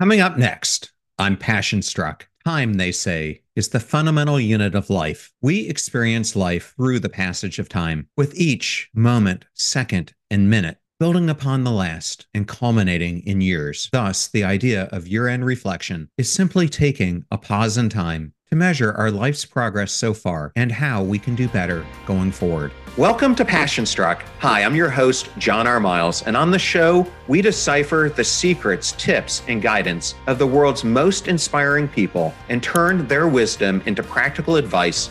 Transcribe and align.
Coming 0.00 0.20
up 0.20 0.36
next, 0.36 0.92
I'm 1.18 1.36
passion 1.36 1.82
struck. 1.82 2.28
Time, 2.44 2.74
they 2.74 2.92
say, 2.92 3.42
is 3.56 3.68
the 3.68 3.80
fundamental 3.80 4.38
unit 4.38 4.74
of 4.74 4.90
life. 4.90 5.32
We 5.42 5.68
experience 5.68 6.36
life 6.36 6.74
through 6.76 7.00
the 7.00 7.08
passage 7.08 7.58
of 7.58 7.68
time, 7.68 8.08
with 8.16 8.34
each 8.36 8.88
moment, 8.94 9.44
second, 9.54 10.14
and 10.30 10.48
minute 10.48 10.78
building 11.00 11.30
upon 11.30 11.62
the 11.62 11.70
last 11.70 12.26
and 12.34 12.48
culminating 12.48 13.20
in 13.20 13.40
years. 13.40 13.88
Thus, 13.92 14.28
the 14.28 14.44
idea 14.44 14.84
of 14.90 15.06
year 15.06 15.28
end 15.28 15.44
reflection 15.44 16.10
is 16.18 16.30
simply 16.30 16.68
taking 16.68 17.24
a 17.30 17.38
pause 17.38 17.78
in 17.78 17.88
time 17.88 18.34
to 18.50 18.56
measure 18.56 18.92
our 18.92 19.10
life's 19.10 19.44
progress 19.44 19.92
so 19.92 20.14
far 20.14 20.52
and 20.56 20.72
how 20.72 21.02
we 21.02 21.18
can 21.18 21.34
do 21.34 21.48
better 21.48 21.84
going 22.06 22.32
forward. 22.32 22.72
Welcome 22.96 23.34
to 23.34 23.44
Passion 23.44 23.84
Struck. 23.84 24.24
Hi, 24.38 24.64
I'm 24.64 24.74
your 24.74 24.88
host, 24.88 25.28
John 25.36 25.66
R. 25.66 25.78
Miles, 25.78 26.22
and 26.22 26.36
on 26.36 26.50
the 26.50 26.58
show, 26.58 27.06
we 27.28 27.42
decipher 27.42 28.10
the 28.14 28.24
secrets, 28.24 28.92
tips, 28.92 29.42
and 29.48 29.60
guidance 29.60 30.14
of 30.26 30.38
the 30.38 30.46
world's 30.46 30.82
most 30.82 31.28
inspiring 31.28 31.88
people 31.88 32.34
and 32.48 32.62
turn 32.62 33.06
their 33.06 33.28
wisdom 33.28 33.82
into 33.84 34.02
practical 34.02 34.56
advice 34.56 35.10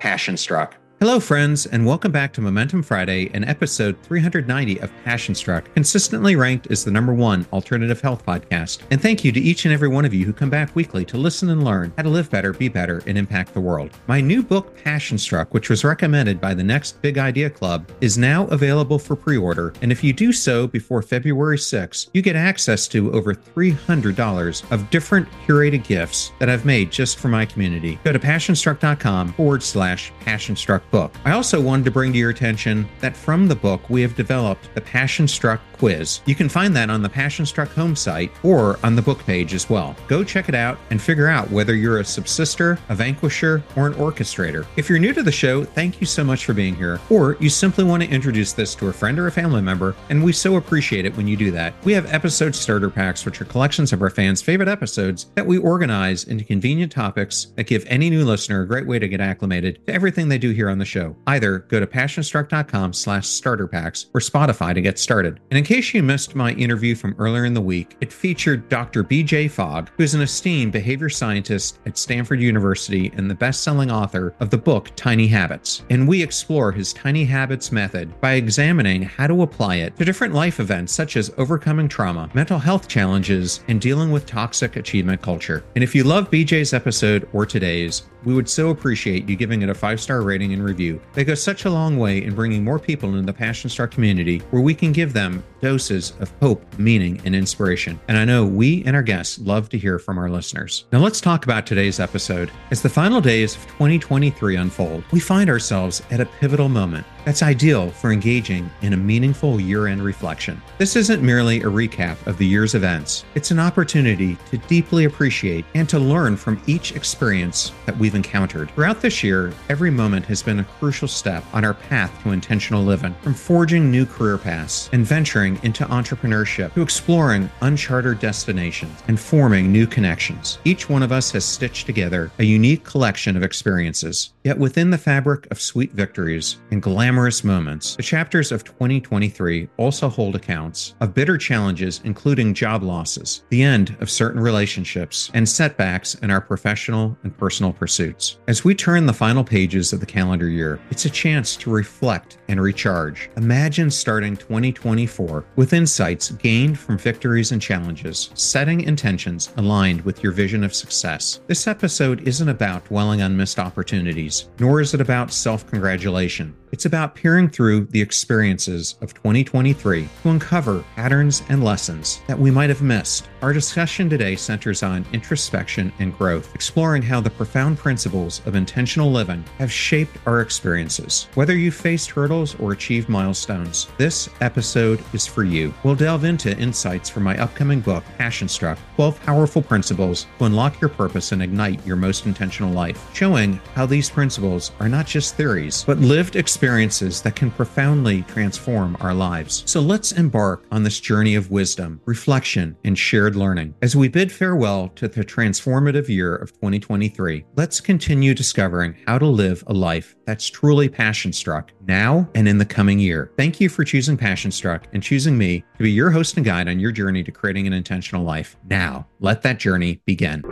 passion 0.00 0.36
struck. 0.36 0.79
Hello, 1.02 1.18
friends, 1.18 1.64
and 1.64 1.86
welcome 1.86 2.12
back 2.12 2.30
to 2.34 2.42
Momentum 2.42 2.82
Friday 2.82 3.30
and 3.32 3.42
episode 3.46 3.96
390 4.02 4.82
of 4.82 4.92
Passion 5.02 5.34
Struck, 5.34 5.72
consistently 5.72 6.36
ranked 6.36 6.70
as 6.70 6.84
the 6.84 6.90
number 6.90 7.14
one 7.14 7.46
alternative 7.54 8.02
health 8.02 8.26
podcast. 8.26 8.80
And 8.90 9.00
thank 9.00 9.24
you 9.24 9.32
to 9.32 9.40
each 9.40 9.64
and 9.64 9.72
every 9.72 9.88
one 9.88 10.04
of 10.04 10.12
you 10.12 10.26
who 10.26 10.34
come 10.34 10.50
back 10.50 10.76
weekly 10.76 11.06
to 11.06 11.16
listen 11.16 11.48
and 11.48 11.64
learn 11.64 11.90
how 11.96 12.02
to 12.02 12.10
live 12.10 12.28
better, 12.28 12.52
be 12.52 12.68
better, 12.68 13.02
and 13.06 13.16
impact 13.16 13.54
the 13.54 13.62
world. 13.62 13.92
My 14.08 14.20
new 14.20 14.42
book, 14.42 14.76
Passion 14.84 15.16
Struck, 15.16 15.54
which 15.54 15.70
was 15.70 15.84
recommended 15.84 16.38
by 16.38 16.52
the 16.52 16.62
Next 16.62 17.00
Big 17.00 17.16
Idea 17.16 17.48
Club, 17.48 17.90
is 18.02 18.18
now 18.18 18.46
available 18.48 18.98
for 18.98 19.16
pre 19.16 19.38
order. 19.38 19.72
And 19.80 19.90
if 19.90 20.04
you 20.04 20.12
do 20.12 20.34
so 20.34 20.66
before 20.66 21.00
February 21.00 21.56
6, 21.56 22.10
you 22.12 22.20
get 22.20 22.36
access 22.36 22.86
to 22.88 23.10
over 23.12 23.32
$300 23.34 24.70
of 24.70 24.90
different 24.90 25.26
curated 25.46 25.82
gifts 25.82 26.32
that 26.40 26.50
I've 26.50 26.66
made 26.66 26.92
just 26.92 27.18
for 27.18 27.28
my 27.28 27.46
community. 27.46 27.98
Go 28.04 28.12
to 28.12 28.18
passionstruck.com 28.18 29.32
forward 29.32 29.62
slash 29.62 30.12
passionstruck 30.20 30.82
book. 30.90 31.12
I 31.24 31.32
also 31.32 31.60
wanted 31.60 31.84
to 31.84 31.90
bring 31.90 32.12
to 32.12 32.18
your 32.18 32.30
attention 32.30 32.88
that 33.00 33.16
from 33.16 33.48
the 33.48 33.54
book, 33.54 33.88
we 33.88 34.02
have 34.02 34.16
developed 34.16 34.68
the 34.74 34.80
Passion 34.80 35.26
Struck 35.28 35.60
quiz. 35.72 36.20
You 36.26 36.34
can 36.34 36.48
find 36.48 36.74
that 36.76 36.90
on 36.90 37.02
the 37.02 37.08
Passion 37.08 37.46
Struck 37.46 37.70
home 37.70 37.96
site 37.96 38.30
or 38.42 38.78
on 38.82 38.96
the 38.96 39.02
book 39.02 39.24
page 39.24 39.54
as 39.54 39.70
well. 39.70 39.96
Go 40.08 40.22
check 40.22 40.48
it 40.48 40.54
out 40.54 40.78
and 40.90 41.00
figure 41.00 41.28
out 41.28 41.50
whether 41.50 41.74
you're 41.74 42.00
a 42.00 42.04
subsister, 42.04 42.78
a 42.88 42.94
vanquisher, 42.94 43.62
or 43.76 43.86
an 43.86 43.94
orchestrator. 43.94 44.66
If 44.76 44.88
you're 44.88 44.98
new 44.98 45.14
to 45.14 45.22
the 45.22 45.32
show, 45.32 45.64
thank 45.64 46.00
you 46.00 46.06
so 46.06 46.24
much 46.24 46.44
for 46.44 46.52
being 46.52 46.74
here, 46.74 47.00
or 47.08 47.36
you 47.40 47.48
simply 47.48 47.84
want 47.84 48.02
to 48.02 48.08
introduce 48.08 48.52
this 48.52 48.74
to 48.74 48.88
a 48.88 48.92
friend 48.92 49.18
or 49.18 49.28
a 49.28 49.32
family 49.32 49.62
member, 49.62 49.94
and 50.10 50.22
we 50.22 50.32
so 50.32 50.56
appreciate 50.56 51.06
it 51.06 51.16
when 51.16 51.26
you 51.26 51.36
do 51.36 51.50
that. 51.52 51.72
We 51.84 51.92
have 51.92 52.12
episode 52.12 52.54
starter 52.54 52.90
packs, 52.90 53.24
which 53.24 53.40
are 53.40 53.46
collections 53.46 53.92
of 53.92 54.02
our 54.02 54.10
fans' 54.10 54.42
favorite 54.42 54.68
episodes 54.68 55.26
that 55.34 55.46
we 55.46 55.58
organize 55.58 56.24
into 56.24 56.44
convenient 56.44 56.92
topics 56.92 57.48
that 57.56 57.66
give 57.66 57.86
any 57.86 58.10
new 58.10 58.24
listener 58.24 58.62
a 58.62 58.66
great 58.66 58.86
way 58.86 58.98
to 58.98 59.08
get 59.08 59.20
acclimated 59.20 59.86
to 59.86 59.94
everything 59.94 60.28
they 60.28 60.38
do 60.38 60.50
here 60.50 60.68
on 60.68 60.79
the 60.80 60.84
show. 60.84 61.14
Either 61.28 61.60
go 61.60 61.78
to 61.78 61.86
passionstruck.com 61.86 62.92
slash 62.92 63.28
starter 63.28 63.68
packs 63.68 64.06
or 64.14 64.20
Spotify 64.20 64.74
to 64.74 64.80
get 64.80 64.98
started. 64.98 65.38
And 65.50 65.58
in 65.58 65.64
case 65.64 65.94
you 65.94 66.02
missed 66.02 66.34
my 66.34 66.52
interview 66.52 66.96
from 66.96 67.14
earlier 67.18 67.44
in 67.44 67.54
the 67.54 67.60
week, 67.60 67.96
it 68.00 68.12
featured 68.12 68.68
Dr. 68.68 69.04
BJ 69.04 69.50
Fogg, 69.50 69.90
who 69.96 70.02
is 70.02 70.14
an 70.14 70.22
esteemed 70.22 70.72
behavior 70.72 71.08
scientist 71.08 71.78
at 71.86 71.98
Stanford 71.98 72.40
University 72.40 73.12
and 73.14 73.30
the 73.30 73.34
best-selling 73.34 73.90
author 73.90 74.34
of 74.40 74.50
the 74.50 74.58
book 74.58 74.90
Tiny 74.96 75.28
Habits. 75.28 75.82
And 75.90 76.08
we 76.08 76.22
explore 76.22 76.72
his 76.72 76.92
Tiny 76.92 77.24
Habits 77.24 77.70
method 77.70 78.20
by 78.20 78.32
examining 78.32 79.02
how 79.02 79.26
to 79.26 79.42
apply 79.42 79.76
it 79.76 79.96
to 79.96 80.04
different 80.04 80.34
life 80.34 80.60
events 80.60 80.92
such 80.92 81.16
as 81.16 81.32
overcoming 81.38 81.88
trauma, 81.88 82.30
mental 82.34 82.58
health 82.58 82.88
challenges, 82.88 83.62
and 83.68 83.80
dealing 83.80 84.10
with 84.10 84.26
toxic 84.26 84.76
achievement 84.76 85.22
culture. 85.22 85.64
And 85.74 85.84
if 85.84 85.94
you 85.94 86.04
love 86.04 86.30
BJ's 86.30 86.72
episode 86.72 87.28
or 87.32 87.46
today's, 87.46 88.02
we 88.24 88.34
would 88.34 88.48
so 88.48 88.70
appreciate 88.70 89.28
you 89.28 89.36
giving 89.36 89.62
it 89.62 89.68
a 89.68 89.74
five 89.74 90.00
star 90.00 90.22
rating 90.22 90.52
and 90.52 90.62
review. 90.62 91.00
They 91.14 91.24
go 91.24 91.34
such 91.34 91.64
a 91.64 91.70
long 91.70 91.98
way 91.98 92.22
in 92.22 92.34
bringing 92.34 92.64
more 92.64 92.78
people 92.78 93.10
into 93.10 93.22
the 93.22 93.32
Passion 93.32 93.70
Struck 93.70 93.90
community 93.90 94.38
where 94.50 94.62
we 94.62 94.74
can 94.74 94.92
give 94.92 95.12
them 95.12 95.42
doses 95.60 96.12
of 96.20 96.32
hope, 96.40 96.64
meaning, 96.78 97.20
and 97.24 97.34
inspiration. 97.34 98.00
And 98.08 98.16
I 98.16 98.24
know 98.24 98.44
we 98.44 98.84
and 98.84 98.96
our 98.96 99.02
guests 99.02 99.38
love 99.38 99.68
to 99.70 99.78
hear 99.78 99.98
from 99.98 100.18
our 100.18 100.30
listeners. 100.30 100.84
Now 100.92 101.00
let's 101.00 101.20
talk 101.20 101.44
about 101.44 101.66
today's 101.66 102.00
episode. 102.00 102.50
As 102.70 102.82
the 102.82 102.88
final 102.88 103.20
days 103.20 103.56
of 103.56 103.66
2023 103.66 104.56
unfold, 104.56 105.04
we 105.12 105.20
find 105.20 105.50
ourselves 105.50 106.02
at 106.10 106.20
a 106.20 106.26
pivotal 106.26 106.68
moment 106.68 107.06
that's 107.24 107.42
ideal 107.42 107.90
for 107.90 108.12
engaging 108.12 108.70
in 108.82 108.92
a 108.92 108.96
meaningful 108.96 109.60
year 109.60 109.86
end 109.86 110.02
reflection. 110.02 110.60
This 110.78 110.96
isn't 110.96 111.22
merely 111.22 111.60
a 111.60 111.64
recap 111.64 112.24
of 112.26 112.38
the 112.38 112.46
year's 112.46 112.74
events, 112.74 113.24
it's 113.34 113.50
an 113.50 113.58
opportunity 113.58 114.36
to 114.50 114.58
deeply 114.58 115.04
appreciate 115.04 115.64
and 115.74 115.88
to 115.88 115.98
learn 115.98 116.36
from 116.36 116.60
each 116.66 116.96
experience 116.96 117.72
that 117.86 117.96
we've 117.96 118.14
encountered. 118.14 118.70
Throughout 118.70 119.00
this 119.00 119.22
year, 119.22 119.52
every 119.68 119.90
moment 119.90 120.24
has 120.26 120.42
been 120.42 120.60
a 120.60 120.64
crucial 120.64 121.08
step 121.08 121.44
on 121.52 121.64
our 121.64 121.74
path 121.74 122.12
to 122.22 122.30
intentional 122.30 122.82
living, 122.84 123.14
from 123.22 123.34
forging 123.34 123.90
new 123.90 124.06
career 124.06 124.38
paths 124.38 124.88
and 124.92 125.04
venturing 125.04 125.49
into 125.62 125.84
entrepreneurship 125.84 126.74
to 126.74 126.82
exploring 126.82 127.50
uncharted 127.62 128.20
destinations 128.20 129.02
and 129.08 129.18
forming 129.18 129.72
new 129.72 129.86
connections. 129.86 130.58
Each 130.64 130.88
one 130.88 131.02
of 131.02 131.12
us 131.12 131.30
has 131.32 131.44
stitched 131.44 131.86
together 131.86 132.30
a 132.38 132.44
unique 132.44 132.84
collection 132.84 133.36
of 133.36 133.42
experiences. 133.42 134.32
Yet 134.44 134.58
within 134.58 134.90
the 134.90 134.98
fabric 134.98 135.46
of 135.50 135.60
sweet 135.60 135.92
victories 135.92 136.56
and 136.70 136.80
glamorous 136.82 137.44
moments, 137.44 137.96
the 137.96 138.02
chapters 138.02 138.52
of 138.52 138.64
2023 138.64 139.68
also 139.76 140.08
hold 140.08 140.36
accounts 140.36 140.94
of 141.00 141.14
bitter 141.14 141.36
challenges, 141.36 142.00
including 142.04 142.54
job 142.54 142.82
losses, 142.82 143.42
the 143.50 143.62
end 143.62 143.96
of 144.00 144.10
certain 144.10 144.40
relationships, 144.40 145.30
and 145.34 145.48
setbacks 145.48 146.14
in 146.16 146.30
our 146.30 146.40
professional 146.40 147.16
and 147.22 147.36
personal 147.36 147.72
pursuits. 147.72 148.38
As 148.48 148.64
we 148.64 148.74
turn 148.74 149.06
the 149.06 149.12
final 149.12 149.44
pages 149.44 149.92
of 149.92 150.00
the 150.00 150.06
calendar 150.06 150.48
year, 150.48 150.80
it's 150.90 151.04
a 151.04 151.10
chance 151.10 151.56
to 151.56 151.70
reflect 151.70 152.38
and 152.48 152.60
recharge. 152.60 153.30
Imagine 153.36 153.90
starting 153.90 154.36
2024 154.36 155.39
with 155.56 155.72
insights 155.72 156.30
gained 156.30 156.78
from 156.78 156.98
victories 156.98 157.52
and 157.52 157.60
challenges, 157.60 158.30
setting 158.34 158.82
intentions 158.82 159.52
aligned 159.56 160.02
with 160.02 160.22
your 160.22 160.32
vision 160.32 160.64
of 160.64 160.74
success. 160.74 161.40
This 161.46 161.66
episode 161.66 162.26
isn't 162.26 162.48
about 162.48 162.86
dwelling 162.86 163.22
on 163.22 163.36
missed 163.36 163.58
opportunities, 163.58 164.48
nor 164.58 164.80
is 164.80 164.94
it 164.94 165.00
about 165.00 165.32
self 165.32 165.66
congratulation. 165.66 166.56
It's 166.72 166.84
about 166.84 167.16
peering 167.16 167.48
through 167.48 167.86
the 167.86 168.00
experiences 168.00 168.96
of 169.00 169.12
2023 169.14 170.08
to 170.22 170.28
uncover 170.30 170.84
patterns 170.94 171.42
and 171.48 171.64
lessons 171.64 172.20
that 172.28 172.38
we 172.38 172.50
might 172.50 172.70
have 172.70 172.82
missed. 172.82 173.28
Our 173.42 173.52
discussion 173.52 174.08
today 174.08 174.36
centers 174.36 174.82
on 174.82 175.04
introspection 175.12 175.92
and 175.98 176.16
growth, 176.16 176.54
exploring 176.54 177.02
how 177.02 177.20
the 177.20 177.30
profound 177.30 177.78
principles 177.78 178.40
of 178.46 178.54
intentional 178.54 179.10
living 179.10 179.44
have 179.58 179.72
shaped 179.72 180.16
our 180.26 180.42
experiences. 180.42 181.26
Whether 181.34 181.56
you 181.56 181.72
faced 181.72 182.10
hurdles 182.10 182.54
or 182.60 182.72
achieved 182.72 183.08
milestones, 183.08 183.88
this 183.98 184.28
episode 184.40 185.02
is 185.12 185.26
for 185.30 185.44
you. 185.44 185.72
We'll 185.82 185.94
delve 185.94 186.24
into 186.24 186.56
insights 186.58 187.08
from 187.08 187.22
my 187.22 187.38
upcoming 187.38 187.80
book, 187.80 188.04
Passion 188.18 188.48
Struck 188.48 188.78
12 188.96 189.22
Powerful 189.22 189.62
Principles 189.62 190.26
to 190.38 190.44
Unlock 190.44 190.80
Your 190.80 190.90
Purpose 190.90 191.32
and 191.32 191.42
Ignite 191.42 191.86
Your 191.86 191.96
Most 191.96 192.26
Intentional 192.26 192.72
Life, 192.72 193.08
showing 193.14 193.54
how 193.74 193.86
these 193.86 194.10
principles 194.10 194.72
are 194.80 194.88
not 194.88 195.06
just 195.06 195.36
theories, 195.36 195.84
but 195.86 195.98
lived 195.98 196.36
experiences 196.36 197.22
that 197.22 197.36
can 197.36 197.50
profoundly 197.50 198.22
transform 198.22 198.96
our 199.00 199.14
lives. 199.14 199.62
So 199.66 199.80
let's 199.80 200.12
embark 200.12 200.64
on 200.70 200.82
this 200.82 201.00
journey 201.00 201.34
of 201.34 201.50
wisdom, 201.50 202.00
reflection, 202.04 202.76
and 202.84 202.98
shared 202.98 203.36
learning. 203.36 203.74
As 203.82 203.96
we 203.96 204.08
bid 204.08 204.32
farewell 204.32 204.88
to 204.96 205.08
the 205.08 205.24
transformative 205.24 206.08
year 206.08 206.34
of 206.34 206.52
2023, 206.52 207.44
let's 207.56 207.80
continue 207.80 208.34
discovering 208.34 208.96
how 209.06 209.18
to 209.18 209.26
live 209.26 209.64
a 209.66 209.72
life 209.72 210.16
that's 210.30 210.48
truly 210.48 210.88
passion 210.88 211.32
struck 211.32 211.72
now 211.88 212.28
and 212.36 212.46
in 212.46 212.56
the 212.56 212.64
coming 212.64 213.00
year. 213.00 213.32
Thank 213.36 213.58
you 213.58 213.68
for 213.68 213.82
choosing 213.82 214.16
Passion 214.16 214.52
Struck 214.52 214.86
and 214.92 215.02
choosing 215.02 215.36
me 215.36 215.64
to 215.76 215.82
be 215.82 215.90
your 215.90 216.08
host 216.08 216.36
and 216.36 216.46
guide 216.46 216.68
on 216.68 216.78
your 216.78 216.92
journey 216.92 217.24
to 217.24 217.32
creating 217.32 217.66
an 217.66 217.72
intentional 217.72 218.22
life. 218.22 218.56
Now, 218.68 219.08
let 219.18 219.42
that 219.42 219.58
journey 219.58 220.02
begin. 220.06 220.42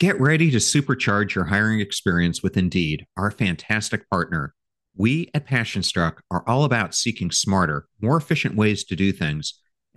Get 0.00 0.18
ready 0.18 0.50
to 0.50 0.56
supercharge 0.56 1.34
your 1.34 1.44
hiring 1.44 1.80
experience 1.80 2.42
with 2.42 2.56
Indeed, 2.56 3.04
our 3.18 3.30
fantastic 3.30 4.08
partner. 4.08 4.54
We 4.96 5.30
at 5.34 5.44
Passion 5.44 5.82
Struck 5.82 6.22
are 6.30 6.42
all 6.48 6.64
about 6.64 6.94
seeking 6.94 7.32
smarter, 7.32 7.86
more 8.00 8.16
efficient 8.16 8.56
ways 8.56 8.82
to 8.84 8.96
do 8.96 9.12
things, 9.12 9.60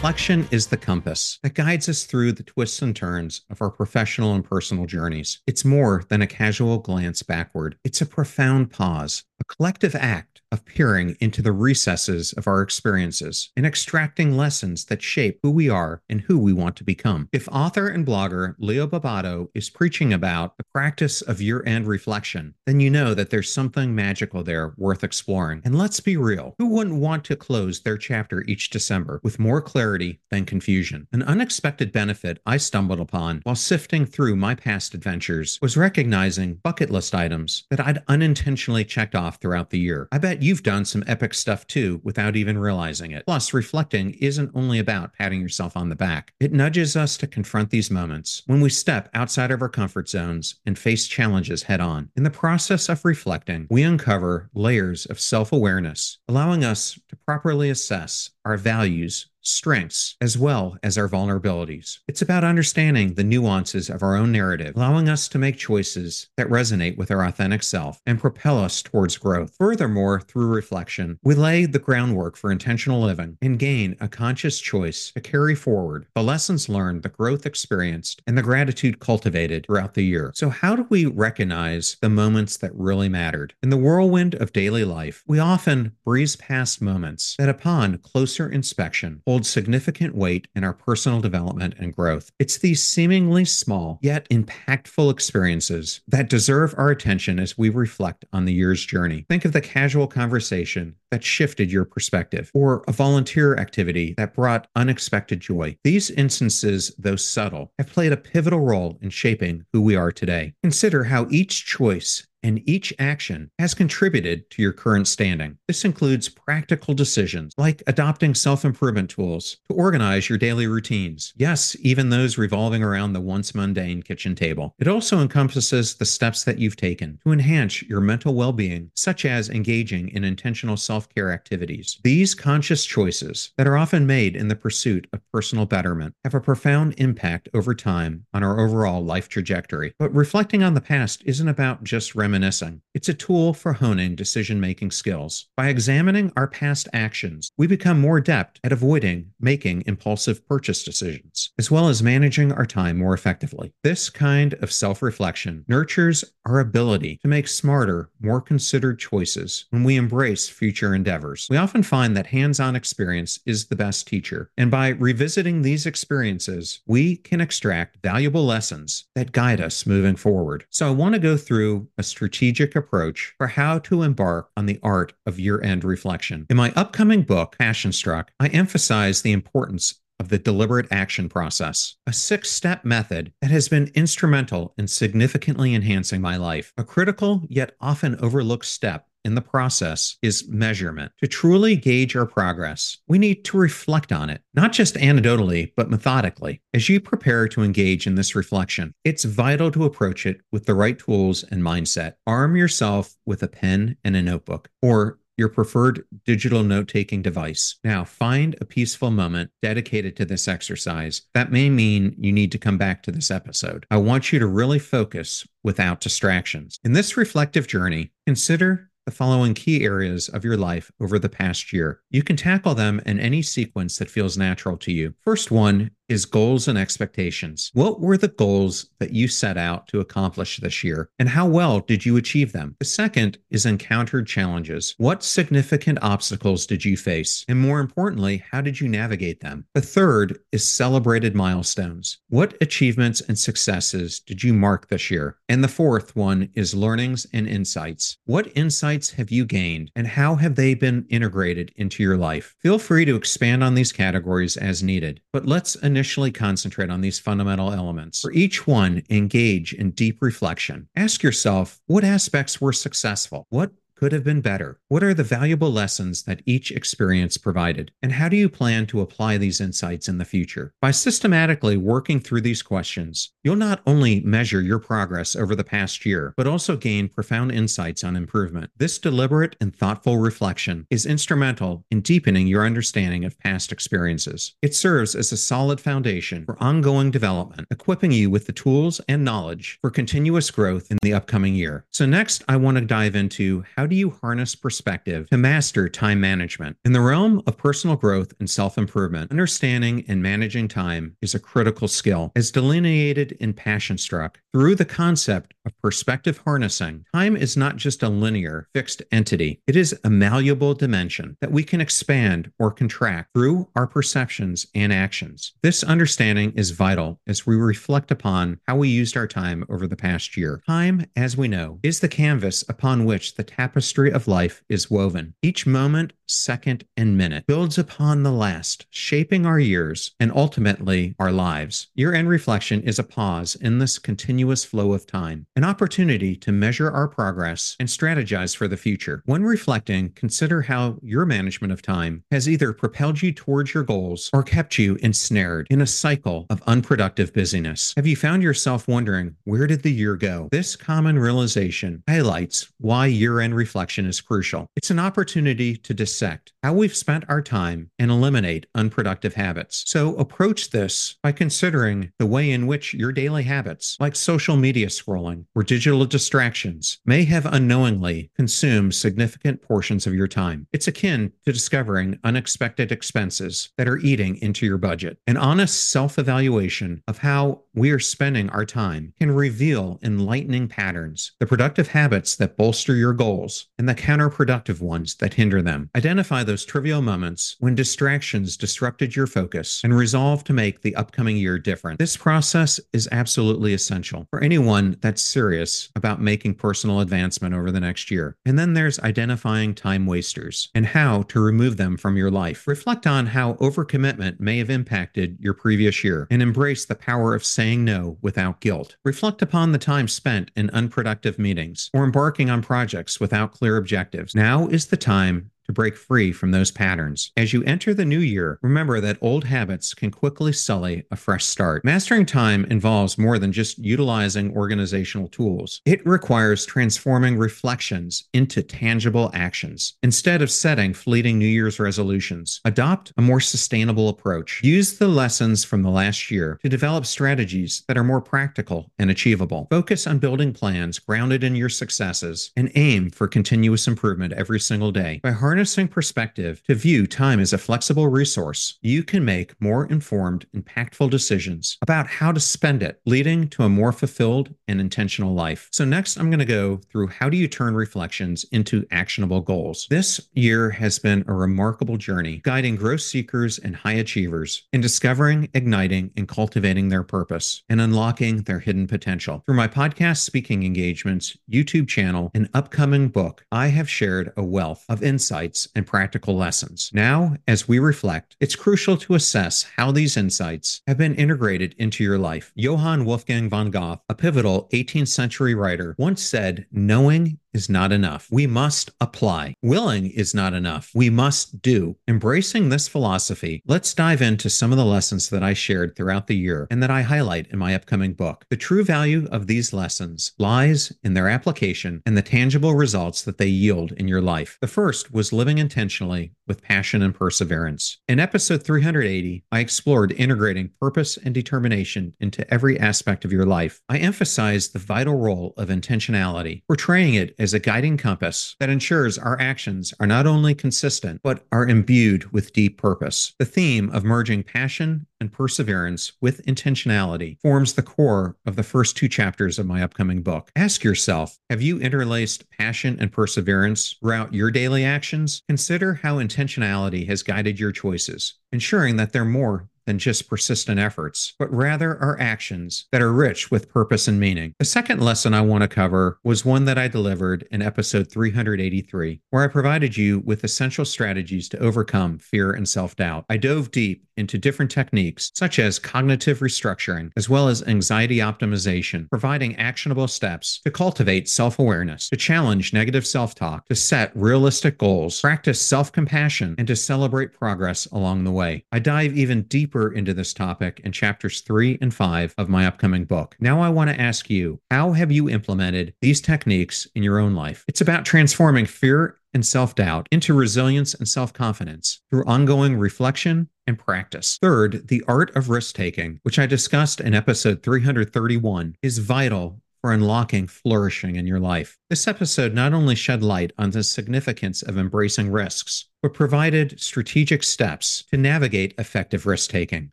Reflection 0.00 0.48
is 0.50 0.68
the 0.68 0.78
compass 0.78 1.38
that 1.42 1.52
guides 1.52 1.86
us 1.86 2.04
through 2.04 2.32
the 2.32 2.42
twists 2.42 2.80
and 2.80 2.96
turns 2.96 3.42
of 3.50 3.60
our 3.60 3.70
professional 3.70 4.34
and 4.34 4.42
personal 4.42 4.86
journeys. 4.86 5.42
It's 5.46 5.62
more 5.62 6.04
than 6.08 6.22
a 6.22 6.26
casual 6.26 6.78
glance 6.78 7.22
backward, 7.22 7.76
it's 7.84 8.00
a 8.00 8.06
profound 8.06 8.70
pause, 8.70 9.24
a 9.42 9.44
collective 9.44 9.94
act 9.94 10.29
of 10.52 10.64
peering 10.64 11.16
into 11.20 11.42
the 11.42 11.52
recesses 11.52 12.32
of 12.32 12.46
our 12.46 12.62
experiences 12.62 13.50
and 13.56 13.66
extracting 13.66 14.36
lessons 14.36 14.84
that 14.86 15.02
shape 15.02 15.38
who 15.42 15.50
we 15.50 15.68
are 15.68 16.02
and 16.08 16.20
who 16.22 16.38
we 16.38 16.52
want 16.52 16.76
to 16.76 16.84
become. 16.84 17.28
If 17.32 17.48
author 17.48 17.88
and 17.88 18.06
blogger 18.06 18.54
Leo 18.58 18.86
Babauta 18.86 19.48
is 19.54 19.70
preaching 19.70 20.12
about 20.12 20.56
the 20.56 20.64
practice 20.64 21.22
of 21.22 21.40
year 21.40 21.62
end 21.66 21.86
reflection, 21.86 22.54
then 22.66 22.80
you 22.80 22.90
know 22.90 23.14
that 23.14 23.30
there's 23.30 23.52
something 23.52 23.94
magical 23.94 24.42
there 24.42 24.74
worth 24.76 25.04
exploring. 25.04 25.62
And 25.64 25.78
let's 25.78 26.00
be 26.00 26.16
real 26.16 26.54
who 26.58 26.68
wouldn't 26.68 27.00
want 27.00 27.24
to 27.24 27.36
close 27.36 27.80
their 27.80 27.96
chapter 27.98 28.42
each 28.46 28.70
December 28.70 29.20
with 29.22 29.38
more 29.38 29.60
clarity 29.60 30.20
than 30.30 30.44
confusion? 30.44 31.06
An 31.12 31.22
unexpected 31.22 31.92
benefit 31.92 32.40
I 32.46 32.56
stumbled 32.56 33.00
upon 33.00 33.40
while 33.44 33.54
sifting 33.54 34.06
through 34.06 34.36
my 34.36 34.54
past 34.54 34.94
adventures 34.94 35.58
was 35.62 35.76
recognizing 35.76 36.54
bucket 36.62 36.90
list 36.90 37.14
items 37.14 37.64
that 37.70 37.80
I'd 37.80 38.02
unintentionally 38.08 38.84
checked 38.84 39.14
off 39.14 39.40
throughout 39.40 39.70
the 39.70 39.78
year. 39.78 40.08
I 40.12 40.18
bet 40.18 40.39
you've 40.42 40.62
done 40.62 40.84
some 40.84 41.04
epic 41.06 41.34
stuff 41.34 41.66
too 41.66 42.00
without 42.04 42.36
even 42.36 42.58
realizing 42.58 43.10
it. 43.12 43.24
Plus, 43.26 43.54
reflecting 43.54 44.14
isn't 44.14 44.50
only 44.54 44.78
about 44.78 45.14
patting 45.14 45.40
yourself 45.40 45.76
on 45.76 45.88
the 45.88 45.96
back, 45.96 46.32
it 46.40 46.52
nudges 46.52 46.96
us 46.96 47.16
to 47.16 47.26
confront 47.26 47.70
these 47.70 47.90
moments 47.90 48.42
when 48.46 48.60
we 48.60 48.68
step 48.68 49.08
outside 49.14 49.50
of 49.50 49.62
our 49.62 49.68
comfort 49.68 50.08
zones 50.08 50.56
and 50.66 50.78
face 50.78 51.06
challenges 51.06 51.62
head 51.62 51.80
on. 51.80 52.10
In 52.16 52.22
the 52.22 52.30
process 52.30 52.88
of 52.88 53.04
reflecting, 53.04 53.66
we 53.70 53.82
uncover 53.82 54.50
layers 54.54 55.06
of 55.06 55.20
self 55.20 55.52
awareness, 55.52 56.18
allowing 56.28 56.64
us 56.64 56.98
to 57.08 57.16
properly 57.16 57.70
assess 57.70 58.30
our 58.44 58.56
values, 58.56 59.29
strengths, 59.42 60.16
as 60.20 60.36
well 60.36 60.76
as 60.82 60.98
our 60.98 61.08
vulnerabilities. 61.08 61.98
It's 62.08 62.22
about 62.22 62.44
understanding 62.44 63.14
the 63.14 63.24
nuances 63.24 63.90
of 63.90 64.02
our 64.02 64.16
own 64.16 64.32
narrative, 64.32 64.76
allowing 64.76 65.08
us 65.08 65.28
to 65.28 65.38
make 65.38 65.56
choices 65.56 66.28
that 66.36 66.48
resonate 66.48 66.96
with 66.96 67.10
our 67.10 67.24
authentic 67.24 67.62
self 67.62 68.00
and 68.06 68.20
propel 68.20 68.58
us 68.58 68.82
towards 68.82 69.18
growth. 69.18 69.54
Furthermore, 69.58 70.20
through 70.20 70.46
reflection, 70.46 71.18
we 71.22 71.34
lay 71.34 71.66
the 71.66 71.78
groundwork 71.78 72.36
for 72.36 72.50
intentional 72.50 73.00
living 73.00 73.38
and 73.42 73.58
gain 73.58 73.96
a 74.00 74.08
conscious 74.08 74.60
choice 74.60 75.12
to 75.12 75.20
carry 75.20 75.54
forward 75.54 76.06
the 76.14 76.22
lessons 76.22 76.68
learned, 76.68 77.02
the 77.02 77.08
growth 77.08 77.46
experienced, 77.46 78.22
and 78.26 78.36
the 78.36 78.42
gratitude 78.42 78.98
cultivated 79.00 79.64
throughout 79.66 79.94
the 79.94 80.04
year. 80.04 80.32
So, 80.34 80.50
how 80.50 80.76
do 80.76 80.86
we 80.88 81.06
recognize 81.06 81.96
the 82.00 82.08
moments 82.08 82.56
that 82.58 82.74
really 82.74 83.08
mattered? 83.08 83.54
In 83.62 83.70
the 83.70 83.76
whirlwind 83.76 84.34
of 84.34 84.52
daily 84.52 84.84
life, 84.84 85.22
we 85.26 85.38
often 85.38 85.92
breeze 86.04 86.36
past 86.36 86.82
moments 86.82 87.36
that, 87.38 87.48
upon 87.48 87.98
closer 87.98 88.48
inspection, 88.48 89.22
hold 89.30 89.46
significant 89.46 90.12
weight 90.12 90.48
in 90.56 90.64
our 90.64 90.72
personal 90.72 91.20
development 91.20 91.72
and 91.78 91.94
growth. 91.94 92.32
It's 92.40 92.58
these 92.58 92.82
seemingly 92.82 93.44
small 93.44 94.00
yet 94.02 94.28
impactful 94.28 95.12
experiences 95.12 96.00
that 96.08 96.28
deserve 96.28 96.74
our 96.76 96.90
attention 96.90 97.38
as 97.38 97.56
we 97.56 97.68
reflect 97.68 98.24
on 98.32 98.44
the 98.44 98.52
year's 98.52 98.84
journey. 98.84 99.26
Think 99.28 99.44
of 99.44 99.52
the 99.52 99.60
casual 99.60 100.08
conversation 100.08 100.96
that 101.12 101.24
shifted 101.24 101.70
your 101.70 101.84
perspective, 101.84 102.50
or 102.54 102.84
a 102.86 102.92
volunteer 102.92 103.56
activity 103.56 104.14
that 104.16 104.34
brought 104.34 104.68
unexpected 104.76 105.40
joy. 105.40 105.76
These 105.82 106.10
instances, 106.12 106.94
though 106.98 107.16
subtle, 107.16 107.72
have 107.78 107.88
played 107.88 108.12
a 108.12 108.16
pivotal 108.16 108.60
role 108.60 108.98
in 109.00 109.10
shaping 109.10 109.64
who 109.72 109.80
we 109.80 109.96
are 109.96 110.12
today. 110.12 110.54
Consider 110.62 111.04
how 111.04 111.26
each 111.30 111.66
choice 111.66 112.26
and 112.42 112.66
each 112.68 112.92
action 112.98 113.50
has 113.58 113.74
contributed 113.74 114.50
to 114.50 114.62
your 114.62 114.72
current 114.72 115.08
standing. 115.08 115.58
This 115.68 115.84
includes 115.84 116.28
practical 116.28 116.94
decisions 116.94 117.54
like 117.58 117.82
adopting 117.86 118.34
self 118.34 118.64
improvement 118.64 119.10
tools 119.10 119.58
to 119.68 119.76
organize 119.76 120.28
your 120.28 120.38
daily 120.38 120.66
routines. 120.66 121.32
Yes, 121.36 121.76
even 121.80 122.10
those 122.10 122.38
revolving 122.38 122.82
around 122.82 123.12
the 123.12 123.20
once 123.20 123.54
mundane 123.54 124.02
kitchen 124.02 124.34
table. 124.34 124.74
It 124.78 124.88
also 124.88 125.20
encompasses 125.20 125.94
the 125.94 126.04
steps 126.04 126.44
that 126.44 126.58
you've 126.58 126.76
taken 126.76 127.18
to 127.24 127.32
enhance 127.32 127.82
your 127.82 128.00
mental 128.00 128.34
well 128.34 128.52
being, 128.52 128.90
such 128.94 129.24
as 129.24 129.50
engaging 129.50 130.08
in 130.08 130.24
intentional 130.24 130.76
self 130.76 131.08
care 131.08 131.32
activities. 131.32 131.98
These 132.02 132.34
conscious 132.34 132.84
choices 132.84 133.52
that 133.56 133.66
are 133.66 133.76
often 133.76 134.06
made 134.06 134.36
in 134.36 134.48
the 134.48 134.56
pursuit 134.56 135.06
of 135.12 135.20
personal 135.32 135.66
betterment 135.66 136.14
have 136.24 136.34
a 136.34 136.40
profound 136.40 136.94
impact 136.98 137.48
over 137.54 137.74
time 137.74 138.26
on 138.32 138.42
our 138.42 138.60
overall 138.60 139.04
life 139.04 139.28
trajectory. 139.28 139.92
But 139.98 140.14
reflecting 140.14 140.62
on 140.62 140.74
the 140.74 140.80
past 140.80 141.22
isn't 141.26 141.48
about 141.48 141.84
just 141.84 142.14
reminiscing, 142.30 142.80
it's 142.94 143.08
a 143.08 143.14
tool 143.14 143.52
for 143.52 143.72
honing 143.72 144.14
decision 144.14 144.60
making 144.60 144.92
skills. 144.92 145.48
By 145.56 145.68
examining 145.68 146.32
our 146.36 146.46
past 146.46 146.88
actions, 146.92 147.50
we 147.58 147.66
become 147.66 148.00
more 148.00 148.18
adept 148.18 148.60
at 148.62 148.72
avoiding 148.72 149.32
making 149.40 149.82
impulsive 149.86 150.46
purchase 150.46 150.84
decisions, 150.84 151.50
as 151.58 151.72
well 151.72 151.88
as 151.88 152.04
managing 152.04 152.52
our 152.52 152.66
time 152.66 152.98
more 152.98 153.14
effectively. 153.14 153.72
This 153.82 154.10
kind 154.10 154.54
of 154.54 154.72
self 154.72 155.02
reflection 155.02 155.64
nurtures 155.66 156.24
our 156.46 156.60
ability 156.60 157.18
to 157.22 157.28
make 157.28 157.48
smarter, 157.48 158.10
more 158.20 158.40
considered 158.40 159.00
choices 159.00 159.66
when 159.70 159.82
we 159.82 159.96
embrace 159.96 160.48
future 160.48 160.94
endeavors. 160.94 161.48
We 161.50 161.56
often 161.56 161.82
find 161.82 162.16
that 162.16 162.26
hands 162.26 162.60
on 162.60 162.76
experience 162.76 163.40
is 163.44 163.66
the 163.66 163.76
best 163.76 164.06
teacher, 164.06 164.50
and 164.56 164.70
by 164.70 164.90
revisiting 164.90 165.62
these 165.62 165.84
experiences, 165.84 166.80
we 166.86 167.16
can 167.16 167.40
extract 167.40 167.98
valuable 168.02 168.46
lessons 168.46 169.06
that 169.16 169.32
guide 169.32 169.60
us 169.60 169.84
moving 169.84 170.16
forward. 170.16 170.64
So, 170.70 170.86
I 170.86 170.90
want 170.90 171.14
to 171.14 171.20
go 171.20 171.36
through 171.36 171.88
a 171.98 172.02
strategic 172.20 172.76
approach 172.76 173.32
for 173.38 173.46
how 173.46 173.78
to 173.78 174.02
embark 174.02 174.50
on 174.54 174.66
the 174.66 174.78
art 174.82 175.14
of 175.24 175.40
year 175.40 175.58
end 175.62 175.82
reflection. 175.82 176.46
In 176.50 176.56
my 176.58 176.70
upcoming 176.76 177.22
book, 177.22 177.56
Passion 177.58 177.92
Struck, 177.92 178.30
I 178.38 178.48
emphasize 178.48 179.22
the 179.22 179.32
importance 179.32 180.00
of 180.18 180.28
the 180.28 180.36
deliberate 180.36 180.86
action 180.90 181.30
process, 181.30 181.96
a 182.06 182.12
six 182.12 182.50
step 182.50 182.84
method 182.84 183.32
that 183.40 183.50
has 183.50 183.70
been 183.70 183.90
instrumental 183.94 184.74
in 184.76 184.86
significantly 184.86 185.74
enhancing 185.74 186.20
my 186.20 186.36
life. 186.36 186.74
A 186.76 186.84
critical 186.84 187.46
yet 187.48 187.74
often 187.80 188.16
overlooked 188.16 188.66
step 188.66 189.06
in 189.24 189.34
the 189.34 189.40
process 189.40 190.16
is 190.22 190.48
measurement. 190.48 191.12
To 191.20 191.28
truly 191.28 191.76
gauge 191.76 192.16
our 192.16 192.26
progress, 192.26 192.98
we 193.08 193.18
need 193.18 193.44
to 193.46 193.58
reflect 193.58 194.12
on 194.12 194.30
it, 194.30 194.42
not 194.54 194.72
just 194.72 194.94
anecdotally, 194.96 195.72
but 195.76 195.90
methodically. 195.90 196.62
As 196.74 196.88
you 196.88 197.00
prepare 197.00 197.48
to 197.48 197.62
engage 197.62 198.06
in 198.06 198.14
this 198.14 198.34
reflection, 198.34 198.94
it's 199.04 199.24
vital 199.24 199.70
to 199.72 199.84
approach 199.84 200.26
it 200.26 200.40
with 200.52 200.66
the 200.66 200.74
right 200.74 200.98
tools 200.98 201.44
and 201.50 201.62
mindset. 201.62 202.14
Arm 202.26 202.56
yourself 202.56 203.16
with 203.26 203.42
a 203.42 203.48
pen 203.48 203.96
and 204.04 204.16
a 204.16 204.22
notebook, 204.22 204.68
or 204.82 205.18
your 205.40 205.48
preferred 205.48 206.04
digital 206.26 206.62
note 206.62 206.86
taking 206.86 207.22
device. 207.22 207.78
Now, 207.82 208.04
find 208.04 208.54
a 208.60 208.66
peaceful 208.66 209.10
moment 209.10 209.50
dedicated 209.62 210.14
to 210.16 210.26
this 210.26 210.46
exercise. 210.46 211.22
That 211.32 211.50
may 211.50 211.70
mean 211.70 212.14
you 212.18 212.30
need 212.30 212.52
to 212.52 212.58
come 212.58 212.76
back 212.76 213.02
to 213.04 213.10
this 213.10 213.30
episode. 213.30 213.86
I 213.90 213.96
want 213.96 214.32
you 214.32 214.38
to 214.38 214.46
really 214.46 214.78
focus 214.78 215.46
without 215.64 216.00
distractions. 216.00 216.78
In 216.84 216.92
this 216.92 217.16
reflective 217.16 217.66
journey, 217.66 218.12
consider 218.26 218.89
the 219.10 219.16
following 219.16 219.54
key 219.54 219.82
areas 219.84 220.28
of 220.28 220.44
your 220.44 220.56
life 220.56 220.92
over 221.00 221.18
the 221.18 221.28
past 221.28 221.72
year. 221.72 222.00
You 222.10 222.22
can 222.22 222.36
tackle 222.36 222.76
them 222.76 223.02
in 223.04 223.18
any 223.18 223.42
sequence 223.42 223.98
that 223.98 224.08
feels 224.08 224.38
natural 224.38 224.76
to 224.76 224.92
you. 224.92 225.14
First 225.24 225.50
one 225.50 225.90
is 226.10 226.26
goals 226.26 226.66
and 226.66 226.76
expectations. 226.76 227.70
What 227.72 228.00
were 228.00 228.16
the 228.16 228.28
goals 228.28 228.90
that 228.98 229.12
you 229.12 229.28
set 229.28 229.56
out 229.56 229.86
to 229.88 230.00
accomplish 230.00 230.58
this 230.58 230.82
year, 230.82 231.08
and 231.20 231.28
how 231.28 231.46
well 231.46 231.80
did 231.80 232.04
you 232.04 232.16
achieve 232.16 232.52
them? 232.52 232.74
The 232.80 232.84
second 232.84 233.38
is 233.50 233.64
encountered 233.64 234.26
challenges. 234.26 234.94
What 234.98 235.22
significant 235.22 235.98
obstacles 236.02 236.66
did 236.66 236.84
you 236.84 236.96
face? 236.96 237.44
And 237.48 237.60
more 237.60 237.78
importantly, 237.78 238.42
how 238.50 238.60
did 238.60 238.80
you 238.80 238.88
navigate 238.88 239.40
them? 239.40 239.66
The 239.74 239.80
third 239.80 240.38
is 240.50 240.68
celebrated 240.68 241.36
milestones. 241.36 242.18
What 242.28 242.56
achievements 242.60 243.20
and 243.20 243.38
successes 243.38 244.18
did 244.18 244.42
you 244.42 244.52
mark 244.52 244.88
this 244.88 245.10
year? 245.10 245.36
And 245.48 245.62
the 245.62 245.68
fourth 245.68 246.16
one 246.16 246.50
is 246.54 246.74
learnings 246.74 247.26
and 247.32 247.46
insights. 247.46 248.18
What 248.24 248.50
insights 248.56 249.10
have 249.12 249.30
you 249.30 249.44
gained, 249.44 249.92
and 249.94 250.08
how 250.08 250.34
have 250.34 250.56
they 250.56 250.74
been 250.74 251.06
integrated 251.08 251.72
into 251.76 252.02
your 252.02 252.16
life? 252.16 252.56
Feel 252.58 252.80
free 252.80 253.04
to 253.04 253.14
expand 253.14 253.62
on 253.62 253.74
these 253.74 253.92
categories 253.92 254.56
as 254.56 254.82
needed, 254.82 255.20
but 255.32 255.46
let's 255.46 255.76
initially 255.76 255.99
initially 256.00 256.32
concentrate 256.32 256.88
on 256.88 257.02
these 257.02 257.18
fundamental 257.18 257.74
elements. 257.74 258.22
For 258.22 258.32
each 258.32 258.66
one, 258.66 259.02
engage 259.10 259.74
in 259.74 259.90
deep 259.90 260.22
reflection. 260.22 260.88
Ask 260.96 261.22
yourself 261.22 261.78
what 261.88 262.04
aspects 262.04 262.58
were 262.58 262.72
successful? 262.72 263.44
What 263.50 263.72
could 264.00 264.12
have 264.12 264.24
been 264.24 264.40
better? 264.40 264.80
What 264.88 265.02
are 265.02 265.12
the 265.12 265.22
valuable 265.22 265.70
lessons 265.70 266.22
that 266.22 266.40
each 266.46 266.70
experience 266.70 267.36
provided? 267.36 267.92
And 268.02 268.12
how 268.12 268.30
do 268.30 268.36
you 268.36 268.48
plan 268.48 268.86
to 268.86 269.02
apply 269.02 269.36
these 269.36 269.60
insights 269.60 270.08
in 270.08 270.16
the 270.16 270.24
future? 270.24 270.72
By 270.80 270.90
systematically 270.90 271.76
working 271.76 272.18
through 272.18 272.40
these 272.40 272.62
questions, 272.62 273.32
you'll 273.44 273.56
not 273.56 273.82
only 273.86 274.20
measure 274.20 274.62
your 274.62 274.78
progress 274.78 275.36
over 275.36 275.54
the 275.54 275.64
past 275.64 276.06
year, 276.06 276.32
but 276.38 276.46
also 276.46 276.78
gain 276.78 277.10
profound 277.10 277.52
insights 277.52 278.02
on 278.02 278.16
improvement. 278.16 278.70
This 278.74 278.98
deliberate 278.98 279.54
and 279.60 279.76
thoughtful 279.76 280.16
reflection 280.16 280.86
is 280.88 281.04
instrumental 281.04 281.84
in 281.90 282.00
deepening 282.00 282.46
your 282.46 282.64
understanding 282.64 283.26
of 283.26 283.38
past 283.38 283.70
experiences. 283.70 284.54
It 284.62 284.74
serves 284.74 285.14
as 285.14 285.30
a 285.30 285.36
solid 285.36 285.78
foundation 285.78 286.46
for 286.46 286.56
ongoing 286.58 287.10
development, 287.10 287.68
equipping 287.70 288.12
you 288.12 288.30
with 288.30 288.46
the 288.46 288.54
tools 288.54 289.02
and 289.08 289.26
knowledge 289.26 289.78
for 289.82 289.90
continuous 289.90 290.50
growth 290.50 290.90
in 290.90 290.96
the 291.02 291.12
upcoming 291.12 291.54
year. 291.54 291.84
So, 291.90 292.06
next, 292.06 292.42
I 292.48 292.56
want 292.56 292.78
to 292.78 292.80
dive 292.80 293.14
into 293.14 293.62
how 293.76 293.89
do 293.90 293.96
you 293.96 294.10
harness 294.10 294.54
perspective 294.54 295.28
to 295.28 295.36
master 295.36 295.88
time 295.88 296.20
management? 296.20 296.78
In 296.84 296.92
the 296.92 297.00
realm 297.00 297.42
of 297.46 297.58
personal 297.58 297.96
growth 297.96 298.32
and 298.38 298.48
self 298.48 298.78
improvement, 298.78 299.30
understanding 299.30 300.04
and 300.08 300.22
managing 300.22 300.68
time 300.68 301.16
is 301.20 301.34
a 301.34 301.40
critical 301.40 301.88
skill. 301.88 302.32
As 302.34 302.50
delineated 302.50 303.32
in 303.32 303.52
Passion 303.52 303.98
Struck, 303.98 304.40
through 304.52 304.76
the 304.76 304.84
concept 304.84 305.54
of 305.64 305.72
perspective 305.82 306.40
harnessing, 306.44 307.04
time 307.14 307.36
is 307.36 307.56
not 307.56 307.76
just 307.76 308.02
a 308.02 308.08
linear, 308.08 308.68
fixed 308.74 309.02
entity, 309.12 309.60
it 309.66 309.76
is 309.76 309.98
a 310.04 310.10
malleable 310.10 310.74
dimension 310.74 311.36
that 311.40 311.52
we 311.52 311.62
can 311.62 311.80
expand 311.80 312.50
or 312.58 312.70
contract 312.70 313.30
through 313.34 313.68
our 313.76 313.86
perceptions 313.86 314.66
and 314.74 314.92
actions. 314.92 315.52
This 315.62 315.84
understanding 315.84 316.52
is 316.56 316.70
vital 316.70 317.20
as 317.26 317.46
we 317.46 317.56
reflect 317.56 318.10
upon 318.10 318.60
how 318.66 318.76
we 318.76 318.88
used 318.88 319.16
our 319.16 319.26
time 319.26 319.64
over 319.68 319.86
the 319.86 319.96
past 319.96 320.36
year. 320.36 320.62
Time, 320.66 321.06
as 321.16 321.36
we 321.36 321.48
know, 321.48 321.78
is 321.82 322.00
the 322.00 322.08
canvas 322.08 322.64
upon 322.68 323.04
which 323.04 323.34
the 323.34 323.44
tapestry 323.44 324.10
of 324.10 324.28
life 324.28 324.62
is 324.68 324.90
woven. 324.90 325.34
Each 325.42 325.66
moment, 325.66 326.12
second, 326.26 326.84
and 326.96 327.16
minute 327.16 327.46
builds 327.46 327.78
upon 327.78 328.22
the 328.22 328.32
last, 328.32 328.86
shaping 328.90 329.44
our 329.46 329.58
years 329.58 330.12
and 330.20 330.32
ultimately 330.34 331.14
our 331.18 331.32
lives. 331.32 331.88
Year 331.94 332.14
end 332.14 332.28
reflection 332.28 332.82
is 332.82 332.98
a 332.98 333.04
pause 333.04 333.54
in 333.56 333.78
this 333.78 333.98
continuous 333.98 334.64
flow 334.64 334.92
of 334.92 335.06
time, 335.06 335.46
an 335.56 335.64
opportunity 335.64 336.36
to 336.36 336.52
measure 336.52 336.90
our 336.90 337.08
progress 337.08 337.76
and 337.80 337.88
strategize 337.88 338.56
for 338.56 338.68
the 338.68 338.76
future. 338.76 339.22
When 339.26 339.42
reflecting, 339.42 340.10
consider 340.10 340.62
how 340.62 340.98
your 341.02 341.26
management 341.26 341.72
of 341.72 341.82
time 341.82 342.22
has 342.30 342.48
either 342.48 342.72
propelled 342.72 343.20
you 343.20 343.32
towards 343.32 343.74
your 343.74 343.82
goals 343.82 344.30
or 344.32 344.42
kept 344.42 344.78
you 344.78 344.96
ensnared 344.96 345.66
in 345.70 345.80
a 345.80 345.86
cycle 345.86 346.46
of 346.50 346.62
unproductive 346.66 347.32
busyness. 347.32 347.92
Have 347.96 348.06
you 348.06 348.16
found 348.16 348.42
yourself 348.42 348.86
wondering, 348.86 349.36
where 349.44 349.66
did 349.66 349.82
the 349.82 349.92
year 349.92 350.16
go? 350.16 350.48
This 350.52 350.76
common 350.76 351.18
realization 351.18 352.02
highlights 352.08 352.72
why 352.78 353.06
year 353.06 353.40
end 353.40 353.54
reflection 353.54 353.70
reflection 353.70 354.06
is 354.06 354.20
crucial. 354.20 354.66
It's 354.76 354.90
an 354.90 354.98
opportunity 354.98 355.76
to 355.76 355.94
dissect 355.94 356.52
how 356.62 356.72
we've 356.72 356.94
spent 356.94 357.24
our 357.28 357.40
time 357.40 357.90
and 357.98 358.10
eliminate 358.10 358.66
unproductive 358.74 359.34
habits. 359.34 359.84
So 359.86 360.16
approach 360.16 360.70
this 360.70 361.16
by 361.22 361.32
considering 361.32 362.12
the 362.18 362.26
way 362.26 362.50
in 362.50 362.66
which 362.66 362.94
your 362.94 363.12
daily 363.12 363.44
habits, 363.44 363.96
like 364.00 364.16
social 364.16 364.56
media 364.56 364.88
scrolling 364.88 365.39
or 365.54 365.62
digital 365.62 366.04
distractions, 366.04 366.98
may 367.04 367.24
have 367.24 367.46
unknowingly 367.46 368.30
consumed 368.36 368.94
significant 368.94 369.62
portions 369.62 370.06
of 370.06 370.14
your 370.14 370.28
time. 370.28 370.66
It's 370.72 370.88
akin 370.88 371.32
to 371.44 371.52
discovering 371.52 372.18
unexpected 372.24 372.92
expenses 372.92 373.70
that 373.76 373.88
are 373.88 373.98
eating 373.98 374.36
into 374.36 374.66
your 374.66 374.78
budget. 374.78 375.18
An 375.26 375.36
honest 375.36 375.90
self 375.90 376.18
evaluation 376.18 377.02
of 377.08 377.18
how 377.18 377.62
we 377.74 377.90
are 377.92 378.00
spending 378.00 378.50
our 378.50 378.64
time 378.64 379.12
can 379.18 379.30
reveal 379.30 380.00
enlightening 380.02 380.66
patterns, 380.66 381.32
the 381.38 381.46
productive 381.46 381.88
habits 381.88 382.34
that 382.36 382.56
bolster 382.56 382.96
your 382.96 383.12
goals 383.12 383.68
and 383.78 383.88
the 383.88 383.94
counterproductive 383.94 384.80
ones 384.80 385.14
that 385.16 385.34
hinder 385.34 385.62
them. 385.62 385.88
Identify 385.96 386.42
those 386.42 386.64
trivial 386.64 387.00
moments 387.00 387.56
when 387.60 387.76
distractions 387.76 388.56
disrupted 388.56 389.14
your 389.14 389.28
focus 389.28 389.82
and 389.84 389.96
resolve 389.96 390.42
to 390.44 390.52
make 390.52 390.82
the 390.82 390.96
upcoming 390.96 391.36
year 391.36 391.58
different. 391.58 391.98
This 392.00 392.16
process 392.16 392.80
is 392.92 393.08
absolutely 393.12 393.72
essential 393.72 394.26
for 394.30 394.42
anyone 394.42 394.96
that's 395.00 395.22
serious 395.22 395.90
about 395.94 396.20
making 396.20 396.54
personal 396.54 397.00
advancement 397.00 397.54
over 397.54 397.70
the 397.70 397.80
next 397.80 398.10
year. 398.10 398.36
And 398.44 398.58
then 398.58 398.74
there's 398.74 398.98
identifying 399.00 399.74
time 399.74 400.06
wasters 400.06 400.70
and 400.74 400.86
how 400.86 401.22
to 401.22 401.40
remove 401.40 401.76
them 401.76 401.96
from 401.96 402.16
your 402.16 402.30
life. 402.30 402.66
Reflect 402.66 403.06
on 403.06 403.26
how 403.26 403.54
overcommitment 403.54 404.40
may 404.40 404.58
have 404.58 404.70
impacted 404.70 405.36
your 405.38 405.54
previous 405.54 406.02
year 406.02 406.26
and 406.30 406.42
embrace 406.42 406.84
the 406.84 406.94
power 406.96 407.34
of 407.34 407.44
saying 407.60 407.84
no 407.84 408.16
without 408.22 408.58
guilt. 408.62 408.96
Reflect 409.04 409.42
upon 409.42 409.72
the 409.72 409.78
time 409.78 410.08
spent 410.08 410.50
in 410.56 410.70
unproductive 410.70 411.38
meetings 411.38 411.90
or 411.92 412.04
embarking 412.04 412.48
on 412.48 412.62
projects 412.62 413.20
without 413.20 413.52
clear 413.52 413.76
objectives. 413.76 414.34
Now 414.34 414.66
is 414.68 414.86
the 414.86 414.96
time 414.96 415.50
to 415.70 415.72
break 415.72 415.96
free 415.96 416.32
from 416.32 416.50
those 416.50 416.72
patterns. 416.72 417.30
As 417.36 417.52
you 417.52 417.62
enter 417.62 417.94
the 417.94 418.04
new 418.04 418.18
year, 418.18 418.58
remember 418.60 419.00
that 419.00 419.18
old 419.20 419.44
habits 419.44 419.94
can 419.94 420.10
quickly 420.10 420.52
sully 420.52 421.04
a 421.12 421.16
fresh 421.16 421.44
start. 421.44 421.84
Mastering 421.84 422.26
time 422.26 422.64
involves 422.64 423.16
more 423.16 423.38
than 423.38 423.52
just 423.52 423.78
utilizing 423.78 424.56
organizational 424.56 425.28
tools, 425.28 425.80
it 425.86 426.04
requires 426.04 426.66
transforming 426.66 427.38
reflections 427.38 428.28
into 428.32 428.62
tangible 428.62 429.30
actions. 429.32 429.94
Instead 430.02 430.42
of 430.42 430.50
setting 430.50 430.92
fleeting 430.92 431.38
New 431.38 431.46
Year's 431.46 431.78
resolutions, 431.78 432.60
adopt 432.64 433.12
a 433.16 433.22
more 433.22 433.40
sustainable 433.40 434.08
approach. 434.08 434.60
Use 434.64 434.98
the 434.98 435.08
lessons 435.08 435.62
from 435.62 435.82
the 435.82 435.90
last 435.90 436.32
year 436.32 436.58
to 436.62 436.68
develop 436.68 437.06
strategies 437.06 437.84
that 437.86 437.96
are 437.96 438.04
more 438.04 438.20
practical 438.20 438.90
and 438.98 439.10
achievable. 439.10 439.68
Focus 439.70 440.08
on 440.08 440.18
building 440.18 440.52
plans 440.52 440.98
grounded 440.98 441.44
in 441.44 441.54
your 441.54 441.68
successes 441.68 442.50
and 442.56 442.72
aim 442.74 443.08
for 443.08 443.28
continuous 443.28 443.86
improvement 443.86 444.32
every 444.32 444.58
single 444.58 444.90
day. 444.90 445.20
By 445.22 445.30
harnessing 445.30 445.59
harnessing 445.60 445.88
perspective 445.88 446.62
to 446.66 446.74
view 446.74 447.06
time 447.06 447.38
as 447.38 447.52
a 447.52 447.58
flexible 447.58 448.08
resource, 448.08 448.78
you 448.80 449.02
can 449.02 449.22
make 449.22 449.52
more 449.60 449.84
informed, 449.84 450.46
impactful 450.56 451.10
decisions 451.10 451.76
about 451.82 452.06
how 452.06 452.32
to 452.32 452.40
spend 452.40 452.82
it, 452.82 452.98
leading 453.04 453.46
to 453.46 453.64
a 453.64 453.68
more 453.68 453.92
fulfilled 453.92 454.54
and 454.68 454.80
intentional 454.80 455.34
life. 455.34 455.68
So, 455.70 455.84
next, 455.84 456.16
I'm 456.16 456.30
going 456.30 456.38
to 456.38 456.46
go 456.46 456.78
through 456.90 457.08
how 457.08 457.28
do 457.28 457.36
you 457.36 457.46
turn 457.46 457.74
reflections 457.74 458.46
into 458.52 458.86
actionable 458.90 459.42
goals. 459.42 459.86
This 459.90 460.18
year 460.32 460.70
has 460.70 460.98
been 460.98 461.26
a 461.28 461.34
remarkable 461.34 461.98
journey, 461.98 462.40
guiding 462.42 462.76
growth 462.76 463.02
seekers 463.02 463.58
and 463.58 463.76
high 463.76 464.00
achievers 464.04 464.66
in 464.72 464.80
discovering, 464.80 465.50
igniting, 465.52 466.10
and 466.16 466.26
cultivating 466.26 466.88
their 466.88 467.02
purpose 467.02 467.64
and 467.68 467.82
unlocking 467.82 468.44
their 468.44 468.60
hidden 468.60 468.86
potential. 468.86 469.42
Through 469.44 469.56
my 469.56 469.68
podcast 469.68 470.22
speaking 470.22 470.62
engagements, 470.62 471.36
YouTube 471.52 471.86
channel, 471.86 472.30
and 472.34 472.48
upcoming 472.54 473.08
book, 473.08 473.44
I 473.52 473.66
have 473.66 473.90
shared 473.90 474.32
a 474.38 474.42
wealth 474.42 474.86
of 474.88 475.02
insights 475.02 475.49
insights 475.50 475.68
and 475.74 475.86
practical 475.86 476.36
lessons. 476.36 476.90
Now, 476.92 477.36
as 477.48 477.68
we 477.68 477.78
reflect, 477.78 478.36
it's 478.40 478.54
crucial 478.54 478.96
to 478.98 479.14
assess 479.14 479.66
how 479.76 479.90
these 479.92 480.16
insights 480.16 480.80
have 480.86 480.96
been 480.96 481.14
integrated 481.16 481.74
into 481.78 482.04
your 482.04 482.18
life. 482.18 482.52
Johann 482.54 483.04
Wolfgang 483.04 483.48
von 483.48 483.70
Goethe, 483.70 484.00
a 484.08 484.14
pivotal 484.14 484.68
18th 484.72 485.08
century 485.08 485.54
writer, 485.54 485.94
once 485.98 486.22
said, 486.22 486.66
Knowing 486.70 487.38
is 487.52 487.68
not 487.68 487.92
enough. 487.92 488.28
We 488.30 488.46
must 488.46 488.90
apply. 489.00 489.54
Willing 489.62 490.10
is 490.10 490.34
not 490.34 490.54
enough. 490.54 490.90
We 490.94 491.10
must 491.10 491.62
do. 491.62 491.96
Embracing 492.08 492.68
this 492.68 492.88
philosophy, 492.88 493.62
let's 493.66 493.94
dive 493.94 494.22
into 494.22 494.50
some 494.50 494.72
of 494.72 494.78
the 494.78 494.84
lessons 494.84 495.28
that 495.30 495.42
I 495.42 495.54
shared 495.54 495.96
throughout 495.96 496.26
the 496.26 496.36
year 496.36 496.66
and 496.70 496.82
that 496.82 496.90
I 496.90 497.02
highlight 497.02 497.48
in 497.48 497.58
my 497.58 497.74
upcoming 497.74 498.14
book. 498.14 498.44
The 498.50 498.56
true 498.56 498.84
value 498.84 499.26
of 499.30 499.46
these 499.46 499.72
lessons 499.72 500.32
lies 500.38 500.92
in 501.02 501.14
their 501.14 501.28
application 501.28 502.02
and 502.06 502.16
the 502.16 502.22
tangible 502.22 502.74
results 502.74 503.22
that 503.22 503.38
they 503.38 503.46
yield 503.46 503.92
in 503.92 504.08
your 504.08 504.22
life. 504.22 504.58
The 504.60 504.66
first 504.66 505.12
was 505.12 505.32
living 505.32 505.58
intentionally 505.58 506.32
with 506.46 506.62
passion 506.62 507.02
and 507.02 507.14
perseverance. 507.14 507.98
In 508.08 508.18
episode 508.18 508.64
380, 508.64 509.44
I 509.52 509.60
explored 509.60 510.12
integrating 510.12 510.70
purpose 510.80 511.16
and 511.16 511.32
determination 511.32 512.14
into 512.20 512.48
every 512.52 512.78
aspect 512.78 513.24
of 513.24 513.32
your 513.32 513.46
life. 513.46 513.80
I 513.88 513.98
emphasized 513.98 514.72
the 514.72 514.78
vital 514.78 515.14
role 515.14 515.54
of 515.56 515.68
intentionality, 515.68 516.62
portraying 516.66 517.14
it 517.14 517.34
as 517.40 517.54
a 517.54 517.58
guiding 517.58 517.96
compass 517.96 518.54
that 518.60 518.68
ensures 518.68 519.18
our 519.18 519.40
actions 519.40 519.94
are 519.98 520.06
not 520.06 520.26
only 520.26 520.54
consistent, 520.54 521.20
but 521.22 521.44
are 521.50 521.66
imbued 521.66 522.30
with 522.32 522.52
deep 522.52 522.76
purpose. 522.76 523.34
The 523.38 523.44
theme 523.46 523.90
of 523.90 524.04
merging 524.04 524.42
passion 524.42 525.06
and 525.20 525.32
perseverance 525.32 526.12
with 526.20 526.44
intentionality 526.46 527.40
forms 527.40 527.72
the 527.72 527.82
core 527.82 528.36
of 528.46 528.56
the 528.56 528.62
first 528.62 528.96
two 528.96 529.08
chapters 529.08 529.58
of 529.58 529.66
my 529.66 529.82
upcoming 529.82 530.22
book. 530.22 530.50
Ask 530.54 530.84
yourself 530.84 531.38
Have 531.48 531.62
you 531.62 531.80
interlaced 531.80 532.48
passion 532.50 532.96
and 533.00 533.10
perseverance 533.10 533.96
throughout 534.00 534.34
your 534.34 534.50
daily 534.50 534.84
actions? 534.84 535.42
Consider 535.48 535.94
how 535.94 536.16
intentionality 536.16 537.06
has 537.08 537.22
guided 537.22 537.58
your 537.58 537.72
choices, 537.72 538.34
ensuring 538.52 538.96
that 538.96 539.12
they're 539.12 539.24
more 539.24 539.68
than 539.90 539.98
just 539.98 540.28
persistent 540.28 540.78
efforts, 540.78 541.34
but 541.36 541.52
rather 541.52 542.00
are 542.00 542.16
actions 542.20 542.86
that 542.92 543.02
are 543.02 543.12
rich 543.12 543.50
with 543.50 543.68
purpose 543.68 544.06
and 544.06 544.20
meaning. 544.20 544.54
The 544.60 544.64
second 544.64 545.00
lesson 545.02 545.34
I 545.34 545.40
want 545.40 545.62
to 545.62 545.68
cover 545.68 546.20
was 546.22 546.44
one 546.44 546.64
that 546.66 546.78
I 546.78 546.86
delivered 546.86 547.48
in 547.50 547.60
episode 547.60 548.08
383, 548.08 549.20
where 549.30 549.42
I 549.42 549.48
provided 549.48 549.96
you 549.96 550.20
with 550.20 550.44
essential 550.44 550.84
strategies 550.84 551.48
to 551.48 551.58
overcome 551.58 552.18
fear 552.18 552.52
and 552.52 552.68
self 552.68 552.94
doubt. 552.94 553.24
I 553.28 553.36
dove 553.36 553.72
deep 553.72 554.06
into 554.20 554.38
different 554.38 554.70
techniques, 554.70 555.32
such 555.34 555.58
as 555.58 555.78
cognitive 555.80 556.38
restructuring, 556.38 557.10
as 557.16 557.28
well 557.28 557.48
as 557.48 557.66
anxiety 557.66 558.18
optimization, 558.18 559.08
providing 559.08 559.56
actionable 559.56 560.06
steps 560.06 560.60
to 560.62 560.70
cultivate 560.70 561.28
self 561.28 561.58
awareness, 561.58 562.08
to 562.10 562.16
challenge 562.16 562.72
negative 562.72 563.06
self 563.06 563.34
talk, 563.34 563.66
to 563.66 563.74
set 563.74 564.12
realistic 564.14 564.78
goals, 564.78 565.20
practice 565.20 565.60
self 565.60 565.90
compassion, 565.90 566.54
and 566.58 566.68
to 566.68 566.76
celebrate 566.76 567.32
progress 567.32 567.86
along 567.86 568.22
the 568.22 568.30
way. 568.30 568.62
I 568.70 568.78
dive 568.78 569.16
even 569.16 569.42
deeper 569.42 569.79
deeper 569.80 569.94
into 569.94 570.14
this 570.14 570.34
topic 570.34 570.80
in 570.84 570.92
chapters 570.92 571.40
three 571.40 571.78
and 571.80 571.94
five 571.94 572.34
of 572.36 572.48
my 572.48 572.66
upcoming 572.66 573.04
book. 573.04 573.36
Now, 573.40 573.60
I 573.60 573.68
want 573.68 573.90
to 573.90 574.00
ask 574.00 574.28
you 574.28 574.60
how 574.70 574.92
have 574.92 575.10
you 575.10 575.28
implemented 575.28 575.94
these 576.00 576.20
techniques 576.20 576.86
in 576.94 577.02
your 577.02 577.18
own 577.18 577.34
life? 577.34 577.64
It's 577.68 577.80
about 577.80 578.04
transforming 578.04 578.66
fear 578.66 579.16
and 579.32 579.46
self 579.46 579.74
doubt 579.74 580.08
into 580.10 580.34
resilience 580.34 580.94
and 580.94 581.08
self 581.08 581.32
confidence 581.32 582.00
through 582.10 582.24
ongoing 582.26 582.76
reflection 582.76 583.48
and 583.66 583.78
practice. 583.78 584.38
Third, 584.40 584.88
the 584.88 585.02
art 585.06 585.34
of 585.36 585.48
risk 585.48 585.74
taking, 585.76 586.20
which 586.24 586.38
I 586.38 586.46
discussed 586.46 587.00
in 587.00 587.14
episode 587.14 587.62
331, 587.62 588.76
is 588.82 588.98
vital 588.98 589.62
for 589.80 589.92
unlocking 589.92 590.46
flourishing 590.46 591.16
in 591.16 591.26
your 591.26 591.40
life. 591.40 591.78
This 591.88 592.06
episode 592.06 592.52
not 592.52 592.74
only 592.74 592.94
shed 592.94 593.22
light 593.22 593.52
on 593.56 593.70
the 593.70 593.82
significance 593.82 594.60
of 594.62 594.76
embracing 594.76 595.30
risks, 595.30 595.86
but 596.02 596.14
provided 596.14 596.80
strategic 596.80 597.42
steps 597.42 598.04
to 598.10 598.16
navigate 598.16 598.74
effective 598.78 599.26
risk 599.26 599.50
taking. 599.50 599.90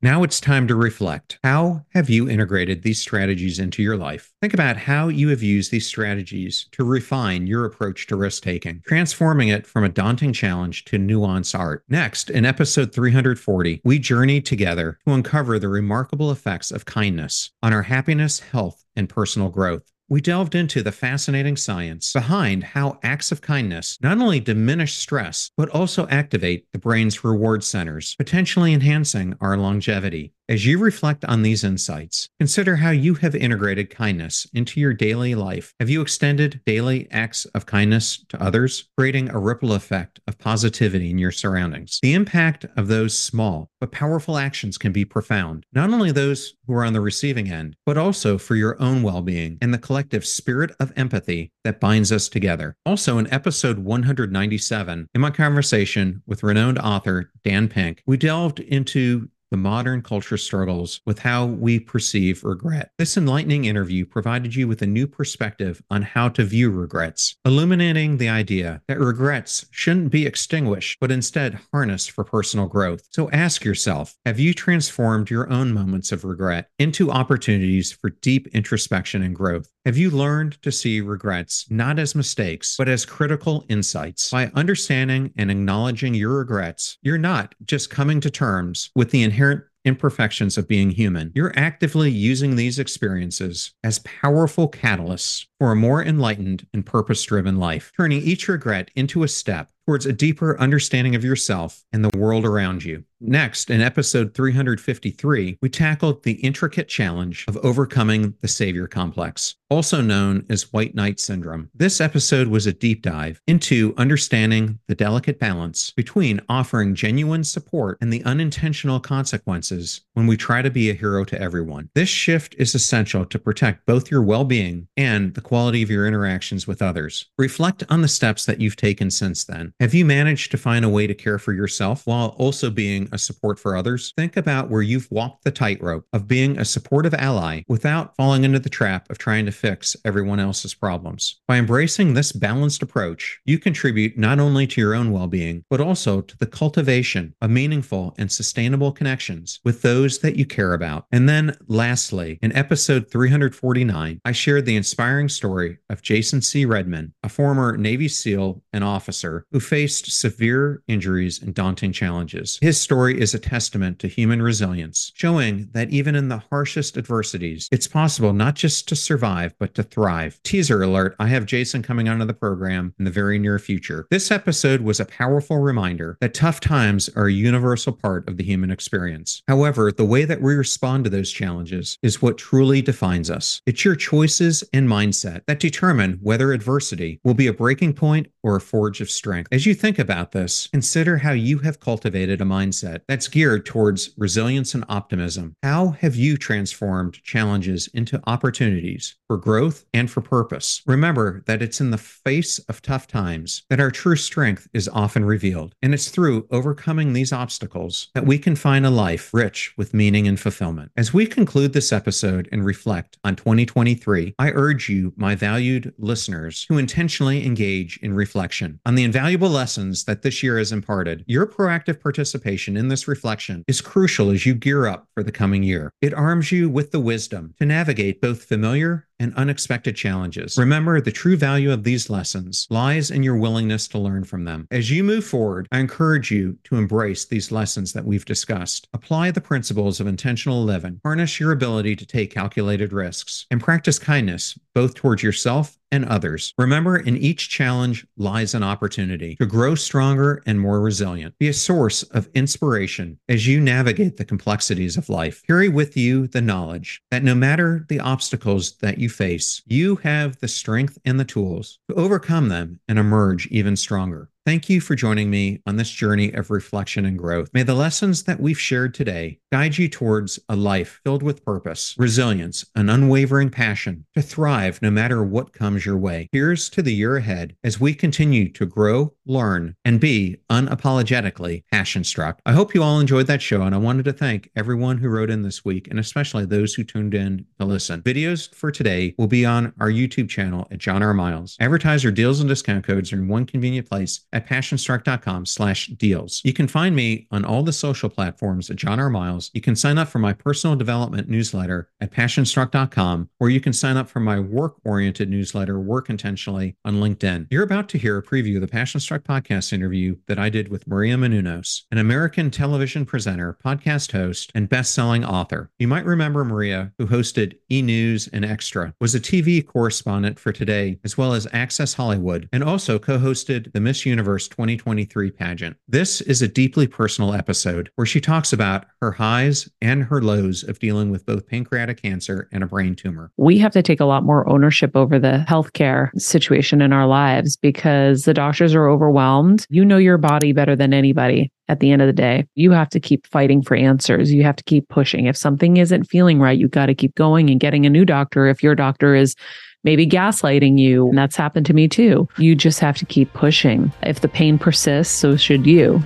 Now 0.02 0.24
it's 0.24 0.40
time 0.40 0.68
to 0.68 0.76
reflect. 0.76 1.40
How 1.44 1.86
have 1.94 2.10
you 2.10 2.30
integrated 2.30 2.84
these 2.84 3.00
strategies 3.00 3.60
into 3.60 3.84
your 3.84 3.98
life? 3.98 4.34
Think 4.42 4.54
about 4.54 4.78
how 4.78 5.08
you 5.08 5.30
have 5.30 5.44
used 5.44 5.72
these 5.72 5.88
strategies 5.88 6.68
to 6.72 6.84
refine 6.84 7.48
your 7.48 7.66
approach 7.66 8.08
to 8.08 8.16
risk 8.16 8.44
taking, 8.44 8.82
transforming 8.86 9.50
it 9.50 9.68
from 9.68 9.84
a 9.84 9.90
daunting 9.90 10.34
challenge 10.34 10.86
to 10.86 10.98
nuance 10.98 11.54
art. 11.54 11.84
Next, 11.90 12.30
in 12.30 12.46
episode 12.46 12.94
340, 12.94 13.82
we 13.84 14.00
journey 14.00 14.42
together 14.42 15.00
to 15.06 15.14
uncover 15.14 15.60
the 15.60 15.70
remarkable 15.70 16.32
effects 16.32 16.72
of 16.72 16.86
kindness 16.86 17.52
on 17.62 17.74
our 17.74 17.84
happiness, 17.84 18.40
health, 18.40 18.84
and 18.96 19.10
personal 19.10 19.50
growth. 19.50 19.92
We 20.10 20.22
delved 20.22 20.56
into 20.56 20.82
the 20.82 20.94
fascinating 20.94 21.58
science 21.58 22.14
behind 22.14 22.64
how 22.64 22.98
acts 23.04 23.34
of 23.34 23.42
kindness 23.42 23.98
not 24.02 24.18
only 24.20 24.40
diminish 24.40 24.96
stress, 24.96 25.52
but 25.58 25.68
also 25.70 26.08
activate 26.08 26.66
the 26.72 26.80
brain's 26.80 27.26
reward 27.26 27.62
centers, 27.62 28.16
potentially 28.16 28.74
enhancing 28.74 29.36
our 29.42 29.58
longevity. 29.58 30.32
As 30.50 30.66
you 30.66 30.80
reflect 30.80 31.26
on 31.26 31.42
these 31.42 31.66
insights, 31.66 32.30
consider 32.40 32.78
how 32.78 32.92
you 32.92 33.16
have 33.16 33.36
integrated 33.36 33.90
kindness 33.90 34.48
into 34.54 34.80
your 34.80 34.94
daily 34.94 35.36
life. 35.36 35.74
Have 35.82 35.90
you 35.90 36.02
extended 36.02 36.62
daily 36.66 37.06
acts 37.12 37.44
of 37.48 37.66
kindness 37.66 38.24
to 38.30 38.42
others, 38.42 38.88
creating 38.98 39.30
a 39.30 39.40
ripple 39.40 39.74
effect 39.74 40.22
of 40.26 40.38
positivity 40.38 41.12
in 41.12 41.18
your 41.18 41.34
surroundings? 41.34 42.00
The 42.02 42.14
impact 42.14 42.66
of 42.78 42.88
those 42.88 43.20
small 43.20 43.70
but 43.82 43.92
powerful 43.92 44.38
actions 44.38 44.78
can 44.78 44.94
be 44.94 45.04
profound, 45.04 45.66
not 45.74 45.90
only 45.90 46.14
those 46.14 46.54
who 46.66 46.74
are 46.76 46.86
on 46.86 46.94
the 46.94 47.02
receiving 47.02 47.52
end, 47.52 47.76
but 47.86 47.98
also 47.98 48.38
for 48.38 48.56
your 48.56 48.82
own 48.82 49.04
well 49.04 49.22
being 49.22 49.58
and 49.62 49.74
the 49.74 49.78
collective 49.78 50.26
spirit 50.26 50.72
of 50.80 50.94
empathy 50.96 51.52
that 51.66 51.82
binds 51.82 52.10
us 52.10 52.30
together. 52.30 52.78
Also, 52.86 53.18
in 53.18 53.32
episode 53.34 53.80
197, 53.80 55.10
in 55.14 55.22
my 55.22 55.30
conversation 55.30 56.22
with 56.26 56.42
renowned 56.42 56.80
author 56.80 57.32
Dan 57.44 57.68
Pink, 57.68 58.02
we 58.06 58.16
delved 58.16 58.62
into 58.62 59.28
the 59.52 59.58
modern 59.58 60.02
culture 60.02 60.38
struggles 60.38 61.02
with 61.06 61.20
how 61.20 61.46
we 61.46 61.80
perceive 61.80 62.44
regret. 62.44 62.92
This 62.98 63.18
enlightening 63.18 63.66
interview 63.66 64.06
provided 64.06 64.56
you 64.56 64.68
with 64.68 64.82
a 64.82 64.88
new 64.88 65.08
perspective 65.08 65.82
on 65.90 66.02
how 66.02 66.30
to 66.30 66.44
view 66.44 66.70
regrets, 66.70 67.36
illuminating 67.46 68.18
the 68.18 68.30
idea 68.30 68.82
that 68.88 69.00
regrets 69.00 69.66
shouldn't 69.72 70.12
be 70.12 70.26
extinguished, 70.26 70.98
but 71.00 71.12
instead 71.12 71.60
harnessed 71.74 72.12
for 72.12 72.24
personal 72.24 72.68
growth. 72.68 73.08
So 73.12 73.30
ask 73.32 73.64
yourself 73.64 74.16
have 74.26 74.40
you 74.40 74.54
transformed 74.54 75.30
your 75.30 75.50
own 75.52 75.74
moments 75.74 76.12
of 76.12 76.24
regret 76.24 76.70
into 76.80 77.12
opportunities 77.12 77.92
for 77.92 78.10
deep 78.10 78.48
introspection 78.54 79.22
and 79.22 79.36
growth? 79.36 79.70
Have 79.86 79.98
you 79.98 80.10
learned 80.10 80.62
to 80.64 80.72
see 80.72 81.00
regrets 81.00 81.66
not 81.70 81.98
as 81.98 82.14
mistakes, 82.14 82.76
but 82.78 82.90
as 82.90 83.06
critical 83.06 83.64
insights? 83.70 84.32
By 84.32 84.52
understanding 84.54 85.32
and 85.38 85.50
acknowledging 85.50 86.14
your 86.14 86.40
regrets, 86.40 86.98
you're 87.02 87.18
not 87.18 87.56
just 87.66 87.90
coming 87.90 88.20
to 88.20 88.30
terms 88.30 88.92
with 88.96 89.12
the 89.12 89.24
inherent 89.38 89.64
imperfections 89.86 90.58
of 90.58 90.68
being 90.68 90.90
human. 90.90 91.32
You're 91.36 91.54
actively 91.56 92.10
using 92.10 92.56
these 92.56 92.80
experiences 92.80 93.72
as 93.84 94.00
powerful 94.00 94.70
catalysts 94.70 95.46
for 95.60 95.72
a 95.72 95.76
more 95.76 96.04
enlightened 96.04 96.66
and 96.74 96.84
purpose 96.84 97.24
driven 97.24 97.58
life, 97.58 97.92
turning 97.96 98.22
each 98.24 98.48
regret 98.48 98.90
into 98.96 99.22
a 99.24 99.28
step 99.28 99.72
towards 99.86 100.08
a 100.08 100.12
deeper 100.12 100.60
understanding 100.60 101.14
of 101.14 101.24
yourself 101.24 101.86
and 101.94 102.04
the 102.04 102.18
world 102.18 102.46
around 102.46 102.84
you. 102.84 103.04
Next, 103.20 103.72
in 103.72 103.82
episode 103.82 104.36
353, 104.36 105.58
we 105.60 105.70
tackled 105.70 106.22
the 106.22 106.34
intricate 106.34 106.88
challenge 106.88 107.46
of 107.48 107.58
overcoming 107.58 108.36
the 108.42 108.48
savior 108.48 108.86
complex, 108.86 109.56
also 109.72 110.02
known 110.02 110.46
as 110.50 110.72
white 110.72 110.94
knight 110.94 111.20
syndrome. 111.20 111.72
This 111.74 112.00
episode 112.00 112.48
was 112.48 112.68
a 112.68 112.74
deep 112.74 113.02
dive 113.02 113.42
into 113.48 113.96
understanding 113.98 114.78
the 114.88 114.94
delicate 114.94 115.40
balance 115.40 115.92
between 115.92 116.42
offering 116.48 116.94
genuine 116.94 117.44
support 117.44 117.98
and 118.02 118.14
the 118.14 118.24
unintentional 118.24 119.00
consequences 119.00 120.02
when 120.14 120.28
we 120.28 120.38
try 120.38 120.62
to 120.62 120.70
be 120.70 120.92
a 120.92 120.94
hero 120.94 121.26
to 121.26 121.42
everyone. 121.42 121.90
This 121.96 122.10
shift 122.10 122.56
is 122.60 122.76
essential 122.76 123.26
to 123.26 123.40
protect 123.40 123.88
both 123.88 124.12
your 124.12 124.22
well 124.22 124.46
being 124.46 124.88
and 124.96 125.34
the 125.34 125.42
quality 125.42 125.82
of 125.82 125.90
your 125.90 126.06
interactions 126.06 126.68
with 126.68 126.84
others. 126.84 127.26
Reflect 127.40 127.84
on 127.90 128.04
the 128.04 128.08
steps 128.08 128.46
that 128.46 128.62
you've 128.62 128.76
taken 128.76 129.10
since 129.10 129.44
then. 129.44 129.74
Have 129.80 129.96
you 129.96 130.06
managed 130.06 130.52
to 130.52 130.58
find 130.58 130.86
a 130.86 130.90
way 130.90 131.08
to 131.08 131.16
care 131.16 131.40
for 131.40 131.54
yourself 131.54 132.06
while 132.06 132.36
also 132.38 132.70
being 132.70 133.07
a 133.12 133.18
support 133.18 133.60
for 133.60 133.76
others, 133.76 134.14
think 134.18 134.38
about 134.38 134.70
where 134.70 134.82
you've 134.82 135.10
walked 135.12 135.44
the 135.44 135.52
tightrope 135.52 136.06
of 136.14 136.28
being 136.28 136.58
a 136.58 136.66
supportive 136.66 137.14
ally 137.14 137.62
without 137.68 138.16
falling 138.16 138.44
into 138.44 138.60
the 138.60 138.70
trap 138.70 139.10
of 139.10 139.18
trying 139.18 139.46
to 139.46 139.52
fix 139.52 139.96
everyone 140.06 140.40
else's 140.40 140.74
problems. 140.74 141.42
By 141.48 141.58
embracing 141.58 142.14
this 142.14 142.32
balanced 142.32 142.82
approach, 142.82 143.40
you 143.46 143.60
contribute 143.60 144.18
not 144.18 144.40
only 144.40 144.68
to 144.68 144.82
your 144.82 144.96
own 144.96 145.12
well 145.12 145.28
being, 145.28 145.64
but 145.70 145.82
also 145.82 146.22
to 146.22 146.38
the 146.38 146.46
cultivation 146.46 147.34
of 147.42 147.50
meaningful 147.50 148.16
and 148.18 148.32
sustainable 148.32 148.92
connections 148.92 149.60
with 149.64 149.82
those 149.82 150.20
that 150.20 150.36
you 150.36 150.46
care 150.46 150.74
about. 150.74 151.06
And 151.12 151.28
then, 151.28 151.56
lastly, 151.68 152.40
in 152.42 152.56
episode 152.56 153.10
349, 153.12 154.22
I 154.24 154.32
shared 154.32 154.66
the 154.66 154.76
inspiring 154.76 155.30
story 155.30 155.78
of 155.90 156.02
Jason 156.02 156.42
C. 156.42 156.66
Redman, 156.66 157.14
a 157.24 157.30
former 157.30 157.78
Navy 157.78 158.08
SEAL 158.08 158.62
and 158.74 158.84
officer 158.84 159.46
who 159.52 159.60
faced 159.60 160.12
severe 160.12 160.84
injuries 160.88 161.42
and 161.42 161.54
daunting 161.54 161.92
challenges. 161.92 162.58
His 162.62 162.80
story 162.80 162.97
story 162.98 163.22
is 163.22 163.36
a 163.36 163.40
testament 163.40 164.00
to 164.00 164.08
human 164.08 164.42
resilience, 164.42 165.12
showing 165.14 165.70
that 165.72 165.92
even 165.92 166.16
in 166.16 166.30
the 166.30 166.42
harshest 166.50 166.98
adversities, 166.98 167.70
it's 167.72 167.88
possible 167.88 168.34
not 168.34 168.56
just 168.56 168.88
to 168.88 168.96
survive, 168.96 169.54
but 169.60 169.76
to 169.76 169.84
thrive. 169.84 170.40
Teaser 170.42 170.82
alert 170.82 171.16
I 171.20 171.28
have 171.28 171.46
Jason 171.46 171.84
coming 171.84 172.10
onto 172.10 172.26
the 172.26 172.34
program 172.34 172.96
in 172.98 173.06
the 173.06 173.12
very 173.12 173.38
near 173.38 173.60
future. 173.60 174.08
This 174.10 174.32
episode 174.32 174.82
was 174.82 175.00
a 175.00 175.06
powerful 175.06 175.60
reminder 175.60 176.18
that 176.22 176.34
tough 176.34 176.60
times 176.60 177.08
are 177.16 177.28
a 177.28 177.32
universal 177.32 177.94
part 177.94 178.28
of 178.28 178.38
the 178.38 178.44
human 178.44 178.72
experience. 178.72 179.44
However, 179.48 179.92
the 179.92 180.04
way 180.04 180.26
that 180.26 180.42
we 180.42 180.56
respond 180.56 181.04
to 181.04 181.12
those 181.12 181.32
challenges 181.32 182.00
is 182.02 182.20
what 182.20 182.40
truly 182.40 182.82
defines 182.82 183.30
us. 183.30 183.62
It's 183.68 183.86
your 183.86 183.96
choices 183.96 184.64
and 184.74 184.90
mindset 184.90 185.42
that 185.46 185.60
determine 185.60 186.18
whether 186.24 186.52
adversity 186.52 187.20
will 187.24 187.36
be 187.36 187.46
a 187.46 187.54
breaking 187.54 187.94
point 187.94 188.26
or 188.48 188.56
a 188.56 188.62
forge 188.62 189.02
of 189.02 189.12
strength. 189.12 189.50
As 189.52 189.66
you 189.66 189.74
think 189.74 190.00
about 190.00 190.32
this, 190.32 190.68
consider 190.68 191.18
how 191.18 191.34
you 191.34 191.60
have 191.60 191.82
cultivated 191.82 192.40
a 192.40 192.46
mindset 192.46 193.02
that's 193.06 193.28
geared 193.28 193.66
towards 193.66 194.12
resilience 194.18 194.74
and 194.74 194.86
optimism. 194.88 195.54
How 195.62 195.90
have 196.00 196.16
you 196.16 196.38
transformed 196.38 197.22
challenges 197.24 197.90
into 197.94 198.22
opportunities 198.26 199.18
for 199.28 199.36
growth 199.36 199.84
and 199.94 200.10
for 200.10 200.22
purpose? 200.22 200.82
Remember 200.86 201.44
that 201.46 201.62
it's 201.62 201.82
in 201.82 201.92
the 201.92 201.98
face 201.98 202.58
of 202.70 202.82
tough 202.82 203.06
times 203.06 203.64
that 203.70 203.82
our 203.82 203.92
true 203.92 204.16
strength 204.16 204.70
is 204.74 204.88
often 204.88 205.26
revealed, 205.26 205.76
and 205.82 205.94
it's 205.94 206.08
through 206.08 206.48
overcoming 206.50 207.12
these 207.12 207.34
obstacles 207.34 208.08
that 208.16 208.26
we 208.26 208.40
can 208.40 208.56
find 208.56 208.86
a 208.86 208.90
life 208.90 209.34
rich 209.34 209.74
with 209.76 209.94
meaning 209.94 210.26
and 210.26 210.40
fulfillment. 210.40 210.90
As 210.96 211.14
we 211.14 211.26
conclude 211.26 211.74
this 211.74 211.92
episode 211.92 212.48
and 212.54 212.64
reflect 212.64 213.18
on 213.26 213.36
2023, 213.36 214.36
I 214.40 214.52
urge 214.52 214.88
you, 214.88 215.12
my 215.18 215.36
valued 215.36 215.94
listeners, 215.98 216.66
to 216.68 216.78
intentionally 216.78 217.46
engage 217.46 217.98
in 218.02 218.14
reflection 218.14 218.37
on 218.86 218.96
the 218.96 219.04
invaluable 219.04 219.50
lessons 219.50 220.04
that 220.06 220.22
this 220.22 220.44
year 220.44 220.58
has 220.58 220.72
imparted. 220.72 221.24
Your 221.28 221.48
proactive 221.48 222.00
participation 222.00 222.78
in 222.78 222.88
this 222.88 223.08
reflection 223.08 223.64
is 223.68 223.82
crucial 223.82 224.30
as 224.30 224.46
you 224.46 224.54
gear 224.54 224.88
up 224.88 225.08
for 225.14 225.24
the 225.24 225.32
coming 225.32 225.64
year. 225.64 225.92
It 226.02 226.14
arms 226.14 226.52
you 226.52 226.70
with 226.70 226.92
the 226.92 227.00
wisdom 227.00 227.54
to 227.60 227.66
navigate 227.66 228.22
both 228.22 228.44
familiar 228.44 229.07
and 229.20 229.34
unexpected 229.36 229.96
challenges. 229.96 230.58
Remember, 230.58 231.02
the 231.02 231.12
true 231.12 231.38
value 231.38 231.72
of 231.72 231.84
these 231.84 232.10
lessons 232.10 232.68
lies 232.70 233.12
in 233.12 233.24
your 233.24 233.38
willingness 233.38 233.88
to 233.90 234.00
learn 234.00 234.24
from 234.24 234.44
them. 234.44 234.68
As 234.72 234.92
you 234.92 235.04
move 235.04 235.26
forward, 235.26 235.68
I 235.72 235.80
encourage 235.80 236.32
you 236.32 236.58
to 236.66 236.76
embrace 236.76 237.26
these 237.26 237.52
lessons 237.52 237.94
that 237.94 238.06
we've 238.06 238.26
discussed. 238.26 238.88
Apply 238.94 239.32
the 239.32 239.42
principles 239.42 240.00
of 240.00 240.08
intentional 240.08 240.64
living, 240.64 241.00
harness 241.04 241.40
your 241.40 241.52
ability 241.52 241.96
to 241.96 242.06
take 242.06 242.34
calculated 242.34 242.94
risks, 242.94 243.46
and 243.52 243.62
practice 243.62 244.00
kindness 244.00 244.58
both 244.74 244.94
towards 244.94 245.24
yourself 245.24 245.78
and 245.92 246.06
others. 246.06 246.54
Remember, 246.58 246.98
in 246.98 247.18
each 247.18 247.50
challenge 247.50 248.06
lies 248.18 248.54
an 248.54 248.64
opportunity 248.64 249.36
to 249.38 249.46
grow 249.46 249.74
stronger 249.74 250.44
and 250.46 250.60
more 250.60 250.82
resilient. 250.82 251.34
Be 251.40 251.48
a 251.48 251.54
source 251.54 252.04
of 252.04 252.30
inspiration 252.34 253.18
as 253.30 253.48
you 253.48 253.60
navigate 253.60 254.18
the 254.18 254.26
complexities 254.26 254.98
of 254.98 255.10
life. 255.10 255.42
Carry 255.48 255.70
with 255.70 255.96
you 255.96 256.28
the 256.28 256.42
knowledge 256.42 257.02
that 257.10 257.24
no 257.24 257.34
matter 257.34 257.86
the 257.90 258.00
obstacles 258.00 258.74
that 258.78 258.98
you 258.98 259.07
face, 259.08 259.62
you 259.66 259.98
have 259.98 260.40
the 260.40 260.48
strength 260.48 260.98
and 261.06 261.20
the 261.20 261.26
tools 261.26 261.80
to 261.90 261.96
overcome 261.96 262.50
them 262.50 262.80
and 262.88 262.98
emerge 263.00 263.48
even 263.48 263.76
stronger. 263.76 264.30
Thank 264.48 264.70
you 264.70 264.80
for 264.80 264.96
joining 264.96 265.30
me 265.30 265.60
on 265.68 265.76
this 265.76 265.90
journey 265.90 266.32
of 266.32 266.50
reflection 266.50 267.06
and 267.06 267.20
growth. 267.20 267.50
May 267.54 267.64
the 267.64 267.74
lessons 267.74 268.24
that 268.24 268.40
we've 268.40 268.58
shared 268.58 268.94
today 268.94 269.42
guide 269.52 269.78
you 269.78 269.90
towards 269.90 270.40
a 270.48 270.56
life 270.56 271.02
filled 271.04 271.22
with 271.22 271.44
purpose, 271.44 271.94
resilience, 271.98 272.64
an 272.74 272.90
unwavering 272.90 273.50
passion 273.50 274.06
to 274.16 274.22
thrive 274.22 274.82
no 274.82 274.90
matter 274.90 275.22
what 275.22 275.52
comes 275.52 275.86
your 275.86 275.98
way. 275.98 276.30
Here's 276.32 276.70
to 276.70 276.82
the 276.82 276.94
year 276.94 277.18
ahead 277.18 277.58
as 277.66 277.82
we 277.82 277.94
continue 277.94 278.50
to 278.54 278.66
grow, 278.66 279.14
learn, 279.26 279.76
and 279.84 280.00
be 280.00 280.38
unapologetically 280.50 281.64
passion 281.70 282.06
struck. 282.06 282.40
I 282.46 282.54
hope 282.54 282.74
you 282.74 282.82
all 282.82 283.02
enjoyed 283.02 283.28
that 283.28 283.42
show, 283.42 283.64
and 283.64 283.76
I 283.76 283.80
wanted 283.80 284.06
to 284.06 284.14
thank 284.14 284.50
everyone 284.56 284.98
who 284.98 285.10
wrote 285.10 285.30
in 285.30 285.42
this 285.42 285.66
week, 285.66 285.90
and 285.90 286.00
especially 286.00 286.46
those 286.46 286.74
who 286.74 286.86
tuned 286.86 287.14
in 287.14 287.46
to 287.60 287.66
listen. 287.66 288.02
Videos 288.02 288.56
for 288.56 288.72
today 288.72 289.14
will 289.18 289.28
be 289.28 289.46
on 289.46 289.74
our 289.82 289.90
YouTube 289.90 290.30
channel 290.30 290.70
at 290.72 290.78
John 290.78 291.04
R. 291.04 291.14
Miles. 291.14 291.58
Advertiser 291.60 292.12
deals 292.12 292.40
and 292.40 292.48
discount 292.48 292.88
codes 292.88 293.12
are 293.12 293.18
in 293.18 293.28
one 293.28 293.46
convenient 293.46 293.90
place 293.90 294.22
at 294.38 294.48
passionstruck.com 294.48 295.48
slash 295.48 295.88
deals. 295.88 296.42
You 296.46 296.54
can 296.54 296.68
find 296.68 296.96
me 296.96 297.28
on 297.32 297.44
all 297.44 297.64
the 297.64 297.74
social 297.74 298.08
platforms 298.08 298.70
at 298.70 298.76
John 298.76 299.00
R. 299.00 299.10
Miles. 299.10 299.50
You 299.56 299.62
can 299.62 299.76
sign 299.76 299.98
up 299.98 300.08
for 300.08 300.20
my 300.20 300.32
personal 300.32 300.76
development 300.76 301.28
newsletter 301.28 301.90
at 302.02 302.12
passionstruck.com, 302.12 303.30
or 303.40 303.50
you 303.50 303.60
can 303.60 303.74
sign 303.74 303.98
up 303.98 304.08
for 304.08 304.20
my 304.20 304.40
work-oriented 304.40 305.28
newsletter, 305.28 305.80
Work 305.80 306.12
Intentionally, 306.12 306.76
on 306.86 306.98
LinkedIn. 306.98 307.48
You're 307.50 307.64
about 307.64 307.90
to 307.90 307.98
hear 307.98 308.16
a 308.16 308.24
preview 308.24 308.56
of 308.56 308.62
the 308.62 308.68
Passion 308.68 309.00
Struck 309.00 309.24
podcast 309.24 309.74
interview 309.74 310.16
that 310.28 310.38
I 310.38 310.50
did 310.50 310.70
with 310.70 310.86
Maria 310.86 311.16
Menounos, 311.16 311.82
an 311.92 311.98
American 311.98 312.52
television 312.52 313.06
presenter, 313.06 313.58
podcast 313.66 314.12
host, 314.12 314.52
and 314.54 314.70
best-selling 314.70 315.26
author. 315.26 315.72
You 315.80 315.88
might 315.88 316.06
remember 316.06 316.46
Maria, 316.46 316.94
who 317.00 317.08
hosted 317.08 317.58
E! 317.72 317.82
News 317.82 318.28
and 318.28 318.46
Extra, 318.46 318.94
was 319.02 319.16
a 319.16 319.20
TV 319.20 319.66
correspondent 319.66 320.40
for 320.40 320.52
Today, 320.52 321.00
as 321.04 321.18
well 321.18 321.34
as 321.34 321.48
Access 321.54 321.96
Hollywood, 321.96 322.48
and 322.54 322.64
also 322.64 323.00
co-hosted 323.00 323.72
the 323.74 323.80
Miss 323.80 324.06
Universe 324.06 324.27
Universe 324.28 324.50
2023 324.50 325.32
pageant. 325.32 325.78
This 325.88 326.20
is 326.20 326.42
a 326.42 326.50
deeply 326.50 326.86
personal 326.86 327.34
episode 327.34 327.90
where 327.96 328.06
she 328.06 328.20
talks 328.20 328.52
about 328.52 328.84
her 329.02 329.14
highs 329.14 329.70
and 329.82 330.04
her 330.04 330.22
lows 330.22 330.64
of 330.64 330.80
dealing 330.80 331.12
with 331.12 331.26
both 331.26 331.48
pancreatic 331.48 332.02
cancer 332.02 332.50
and 332.52 332.62
a 332.62 332.68
brain 332.68 332.94
tumor. 332.94 333.32
We 333.38 333.58
have 333.60 333.72
to 333.72 333.82
take 333.82 334.02
a 334.02 334.06
lot 334.06 334.26
more 334.26 334.48
ownership 334.50 334.98
over 334.98 335.18
the 335.18 335.46
healthcare 335.48 336.10
situation 336.20 336.82
in 336.82 336.92
our 336.92 337.08
lives 337.08 337.56
because 337.56 338.26
the 338.26 338.34
doctors 338.34 338.76
are 338.76 338.90
overwhelmed. 338.90 339.66
You 339.70 339.86
know 339.86 339.96
your 339.96 340.18
body 340.18 340.52
better 340.52 340.76
than 340.76 340.94
anybody 340.94 341.50
at 341.70 341.80
the 341.80 341.92
end 341.92 342.02
of 342.02 342.08
the 342.08 342.14
day. 342.14 342.46
You 342.56 342.72
have 342.72 342.90
to 342.90 343.00
keep 343.00 343.26
fighting 343.28 343.62
for 343.62 343.76
answers. 343.76 344.34
You 344.34 344.44
have 344.44 344.58
to 344.58 344.64
keep 344.66 344.90
pushing. 344.90 345.26
If 345.26 345.38
something 345.38 345.78
isn't 345.78 346.04
feeling 346.04 346.40
right, 346.40 346.58
you 346.58 346.68
got 346.68 346.88
to 346.88 346.96
keep 346.96 347.16
going 347.16 347.50
and 347.50 347.62
getting 347.62 347.86
a 347.86 347.90
new 347.90 348.04
doctor 348.04 348.48
if 348.48 348.62
your 348.62 348.76
doctor 348.76 349.16
is 349.16 349.36
maybe 349.84 350.06
gaslighting 350.06 350.80
you. 350.80 351.08
And 351.10 351.18
that's 351.18 351.36
happened 351.36 351.66
to 351.68 351.74
me 351.74 351.88
too. 351.88 352.28
You 352.38 352.56
just 352.56 352.80
have 352.80 352.98
to 352.98 353.06
keep 353.06 353.32
pushing. 353.34 353.92
If 354.04 354.22
the 354.22 354.28
pain 354.28 354.58
persists, 354.58 355.14
so 355.14 355.36
should 355.36 355.66
you. 355.66 356.02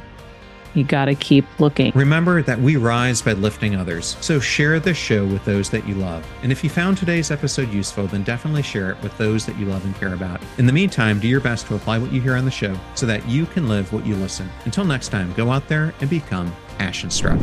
You 0.73 0.85
got 0.85 1.05
to 1.05 1.15
keep 1.15 1.45
looking. 1.59 1.91
Remember 1.95 2.41
that 2.43 2.59
we 2.59 2.77
rise 2.77 3.21
by 3.21 3.33
lifting 3.33 3.75
others. 3.75 4.15
So 4.21 4.39
share 4.39 4.79
this 4.79 4.95
show 4.95 5.25
with 5.25 5.43
those 5.43 5.69
that 5.69 5.85
you 5.85 5.95
love. 5.95 6.25
And 6.43 6.51
if 6.51 6.63
you 6.63 6.69
found 6.69 6.97
today's 6.97 7.29
episode 7.29 7.73
useful, 7.73 8.07
then 8.07 8.23
definitely 8.23 8.63
share 8.63 8.91
it 8.91 9.01
with 9.03 9.17
those 9.17 9.45
that 9.47 9.57
you 9.57 9.65
love 9.65 9.83
and 9.83 9.93
care 9.95 10.13
about. 10.13 10.41
In 10.57 10.65
the 10.65 10.73
meantime, 10.73 11.19
do 11.19 11.27
your 11.27 11.41
best 11.41 11.67
to 11.67 11.75
apply 11.75 11.97
what 11.97 12.13
you 12.13 12.21
hear 12.21 12.37
on 12.37 12.45
the 12.45 12.51
show 12.51 12.77
so 12.95 13.05
that 13.05 13.27
you 13.27 13.45
can 13.47 13.67
live 13.67 13.91
what 13.91 14.05
you 14.05 14.15
listen. 14.15 14.49
Until 14.63 14.85
next 14.85 15.09
time, 15.09 15.33
go 15.33 15.51
out 15.51 15.67
there 15.67 15.93
and 15.99 16.09
become 16.09 16.55
passion 16.77 17.09
struck. 17.09 17.39